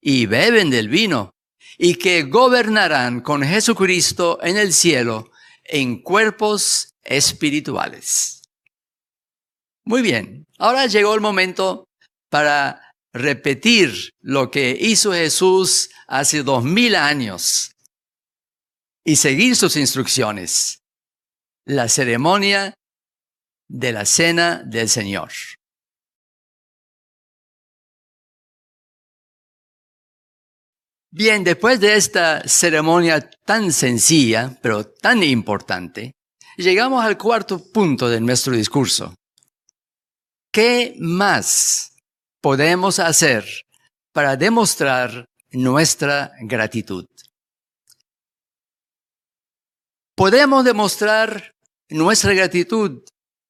y 0.00 0.26
beben 0.26 0.70
del 0.70 0.88
vino 0.88 1.30
y 1.78 1.96
que 1.96 2.22
gobernarán 2.22 3.20
con 3.20 3.42
Jesucristo 3.42 4.38
en 4.42 4.56
el 4.56 4.72
cielo 4.72 5.32
en 5.64 6.00
cuerpos 6.02 6.90
espirituales. 7.02 8.42
Muy 9.84 10.02
bien, 10.02 10.44
ahora 10.58 10.86
llegó 10.86 11.14
el 11.14 11.20
momento 11.20 11.84
para 12.30 12.92
repetir 13.12 14.10
lo 14.20 14.50
que 14.50 14.76
hizo 14.78 15.12
Jesús 15.12 15.90
hace 16.06 16.42
dos 16.42 16.64
mil 16.64 16.94
años 16.94 17.75
y 19.06 19.14
seguir 19.16 19.54
sus 19.54 19.76
instrucciones. 19.76 20.82
La 21.64 21.88
ceremonia 21.88 22.74
de 23.68 23.92
la 23.92 24.04
cena 24.04 24.62
del 24.64 24.88
Señor. 24.88 25.30
Bien, 31.12 31.44
después 31.44 31.80
de 31.80 31.94
esta 31.94 32.46
ceremonia 32.46 33.30
tan 33.44 33.72
sencilla, 33.72 34.58
pero 34.60 34.84
tan 34.84 35.22
importante, 35.22 36.12
llegamos 36.56 37.04
al 37.04 37.16
cuarto 37.16 37.72
punto 37.72 38.08
de 38.08 38.20
nuestro 38.20 38.54
discurso. 38.54 39.14
¿Qué 40.52 40.96
más 40.98 41.92
podemos 42.40 42.98
hacer 42.98 43.44
para 44.12 44.36
demostrar 44.36 45.26
nuestra 45.52 46.32
gratitud? 46.40 47.06
Podemos 50.16 50.64
demostrar 50.64 51.52
nuestra 51.90 52.32
gratitud 52.32 53.02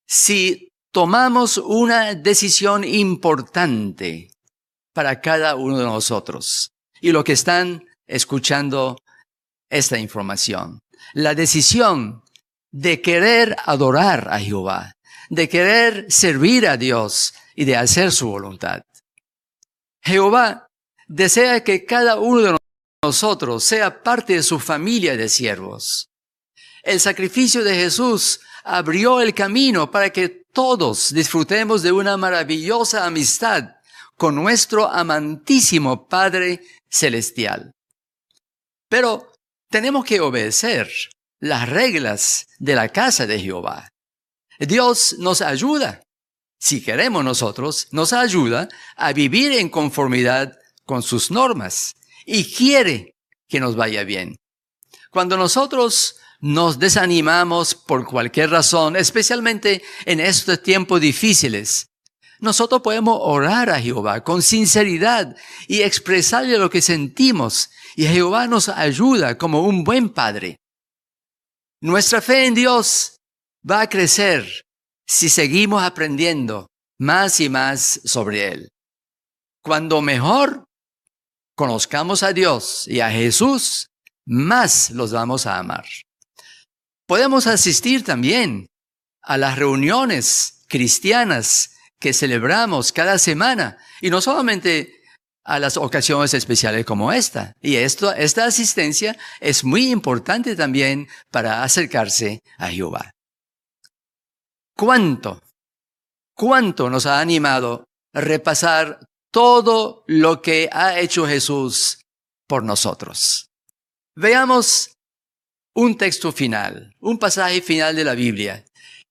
si 0.05 0.73
tomamos 0.93 1.59
una 1.59 2.17
decisión 2.17 2.83
importante 2.83 4.31
para 4.93 5.21
cada 5.21 5.55
uno 5.55 5.79
de 5.79 5.85
nosotros 5.85 6.73
y 7.01 7.13
lo 7.13 7.23
que 7.23 7.35
están 7.35 7.85
escuchando 8.09 8.99
esta 9.71 9.97
información. 9.97 10.81
La 11.15 11.37
decisión 11.37 12.25
de 12.73 13.01
querer 13.01 13.55
adorar 13.65 14.27
a 14.33 14.41
Jehová, 14.41 14.97
de 15.31 15.49
querer 15.49 16.07
servir 16.11 16.67
a 16.67 16.77
Dios 16.77 17.35
y 17.55 17.65
de 17.65 17.77
hacer 17.77 18.11
su 18.11 18.29
voluntad. 18.29 18.83
Jehová 20.03 20.67
desea 21.07 21.63
que 21.63 21.85
cada 21.85 22.19
uno 22.19 22.41
de 22.41 22.57
nosotros 23.05 23.63
sea 23.63 24.03
parte 24.03 24.33
de 24.33 24.43
su 24.43 24.59
familia 24.59 25.17
de 25.17 25.29
siervos. 25.29 26.06
El 26.87 27.01
sacrificio 27.01 27.64
de 27.64 27.75
Jesús 27.75 28.38
abrió 28.62 29.20
el 29.20 29.35
camino 29.35 29.90
para 29.90 30.11
que 30.11 30.29
todos 30.29 31.12
disfrutemos 31.12 31.83
de 31.83 31.90
una 31.90 32.16
maravillosa 32.16 33.05
amistad 33.05 33.70
con 34.16 34.37
nuestro 34.37 34.88
amantísimo 34.88 36.07
Padre 36.07 36.62
Celestial. 36.88 37.72
Pero 38.88 39.33
tenemos 39.68 40.05
que 40.05 40.20
obedecer 40.20 40.88
las 41.40 41.68
reglas 41.68 42.46
de 42.61 42.77
la 42.77 42.88
casa 42.88 43.27
de 43.27 43.40
Jehová. 43.40 43.88
Dios 44.61 45.16
nos 45.18 45.42
ayuda, 45.42 46.03
si 46.57 46.85
queremos 46.85 47.25
nosotros, 47.25 47.88
nos 47.90 48.12
ayuda 48.12 48.68
a 48.94 49.12
vivir 49.12 49.51
en 49.51 49.70
conformidad 49.70 50.57
con 50.85 51.03
sus 51.03 51.33
normas 51.33 51.94
y 52.25 52.44
quiere 52.44 53.16
que 53.49 53.59
nos 53.59 53.75
vaya 53.75 54.05
bien. 54.05 54.37
Cuando 55.11 55.37
nosotros 55.37 56.20
nos 56.47 56.79
desanimamos 56.79 57.75
por 57.75 58.07
cualquier 58.07 58.51
razón, 58.51 58.95
especialmente 58.95 59.83
en 60.05 60.21
estos 60.21 60.63
tiempos 60.63 61.01
difíciles, 61.01 61.89
nosotros 62.39 62.83
podemos 62.83 63.19
orar 63.21 63.71
a 63.71 63.81
Jehová 63.81 64.23
con 64.23 64.43
sinceridad 64.43 65.37
y 65.67 65.83
expresarle 65.83 66.59
lo 66.59 66.71
que 66.71 66.83
sentimos 66.83 67.71
y 67.97 68.07
Jehová 68.07 68.47
nos 68.47 68.69
ayuda 68.69 69.37
como 69.37 69.63
un 69.63 69.83
buen 69.83 70.11
padre. 70.11 70.57
Nuestra 71.81 72.21
fe 72.21 72.47
en 72.47 72.55
Dios 72.55 73.17
va 73.69 73.81
a 73.81 73.89
crecer 73.89 74.47
si 75.05 75.29
seguimos 75.29 75.83
aprendiendo 75.83 76.69
más 76.99 77.41
y 77.41 77.49
más 77.49 78.01
sobre 78.05 78.49
Él. 78.53 78.69
Cuando 79.63 80.01
mejor 80.01 80.65
conozcamos 81.57 82.23
a 82.23 82.33
Dios 82.33 82.87
y 82.87 83.01
a 83.01 83.11
Jesús, 83.11 83.89
más 84.27 84.91
los 84.91 85.11
vamos 85.11 85.47
a 85.47 85.59
amar. 85.59 85.87
Podemos 87.07 87.47
asistir 87.47 88.05
también 88.05 88.66
a 89.23 89.37
las 89.37 89.57
reuniones 89.59 90.64
cristianas 90.69 91.77
que 92.01 92.12
celebramos 92.12 92.92
cada 92.92 93.19
semana 93.19 93.79
y 94.01 94.11
no 94.11 94.21
solamente 94.21 95.03
a 95.45 95.61
las 95.61 95.77
ocasiones 95.77 96.35
especiales 96.35 96.85
como 96.85 97.12
esta. 97.12 97.53
Y 97.61 97.77
esto, 97.77 98.12
esta 98.12 98.45
asistencia 98.45 99.16
es 99.40 99.62
muy 99.62 99.90
importante 99.90 100.57
también 100.57 101.09
para 101.31 101.62
acercarse 101.62 102.40
a 102.59 102.69
Jehová. 102.69 103.12
¿Cuánto, 104.77 105.40
cuánto 106.35 106.90
nos 106.90 107.07
ha 107.07 107.21
animado 107.21 107.85
repasar 108.12 108.99
todo 109.31 110.05
lo 110.09 110.42
que 110.42 110.69
ha 110.73 110.99
hecho 110.99 111.27
Jesús 111.27 112.01
por 112.49 112.64
nosotros? 112.64 113.47
Veamos 114.16 114.96
un 115.77 115.97
texto 115.97 116.33
final, 116.33 116.95
un 117.01 117.19
pasaje 117.19 117.61
final 117.61 117.95
de 117.95 118.05
la 118.05 118.15
Biblia. 118.15 118.65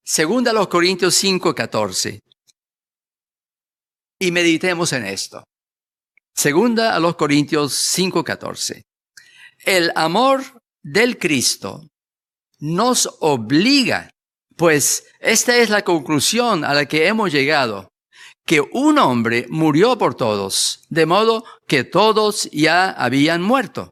Segunda 0.03 0.51
los 0.51 0.67
Corintios 0.67 1.13
5, 1.15 1.53
14. 1.53 2.19
Y 4.19 4.31
meditemos 4.31 4.91
en 4.93 5.05
esto. 5.05 5.43
Segunda 6.33 6.95
a 6.95 6.99
los 6.99 7.15
Corintios 7.15 7.73
5:14. 7.73 8.81
El 9.63 9.91
amor 9.95 10.43
del 10.83 11.17
Cristo 11.17 11.87
nos 12.59 13.09
obliga, 13.19 14.09
pues 14.55 15.05
esta 15.19 15.55
es 15.57 15.69
la 15.69 15.83
conclusión 15.83 16.65
a 16.65 16.73
la 16.73 16.87
que 16.87 17.07
hemos 17.07 17.31
llegado, 17.31 17.89
que 18.45 18.59
un 18.59 18.97
hombre 18.97 19.45
murió 19.49 19.97
por 19.97 20.15
todos, 20.15 20.83
de 20.89 21.05
modo 21.05 21.45
que 21.67 21.83
todos 21.83 22.49
ya 22.51 22.89
habían 22.89 23.41
muerto. 23.41 23.91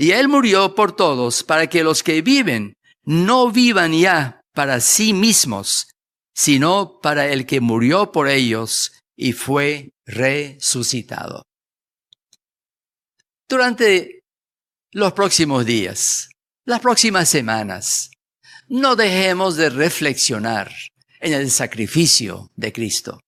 Y 0.00 0.12
él 0.12 0.28
murió 0.28 0.74
por 0.74 0.96
todos 0.96 1.44
para 1.44 1.66
que 1.66 1.84
los 1.84 2.02
que 2.02 2.22
viven 2.22 2.72
no 3.04 3.50
vivan 3.50 3.92
ya 3.92 4.40
para 4.54 4.80
sí 4.80 5.12
mismos, 5.12 5.88
sino 6.34 7.00
para 7.02 7.28
el 7.28 7.44
que 7.44 7.60
murió 7.60 8.10
por 8.10 8.28
ellos 8.28 8.92
y 9.16 9.32
fue 9.32 9.90
resucitado 10.06 11.42
durante 13.50 14.22
los 14.92 15.12
próximos 15.12 15.66
días, 15.66 16.30
las 16.64 16.78
próximas 16.80 17.28
semanas, 17.28 18.12
no 18.68 18.94
dejemos 18.94 19.56
de 19.56 19.70
reflexionar 19.70 20.72
en 21.18 21.32
el 21.32 21.50
sacrificio 21.50 22.48
de 22.54 22.72
Cristo. 22.72 23.20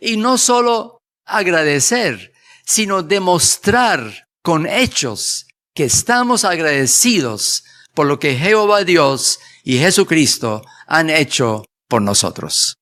Y 0.00 0.16
no 0.16 0.38
solo 0.38 1.02
agradecer, 1.26 2.32
sino 2.64 3.02
demostrar 3.02 4.26
con 4.42 4.66
hechos 4.66 5.46
que 5.80 5.86
estamos 5.86 6.44
agradecidos 6.44 7.64
por 7.94 8.06
lo 8.06 8.18
que 8.18 8.36
Jehová 8.36 8.84
Dios 8.84 9.40
y 9.64 9.78
Jesucristo 9.78 10.60
han 10.86 11.08
hecho 11.08 11.64
por 11.88 12.02
nosotros. 12.02 12.79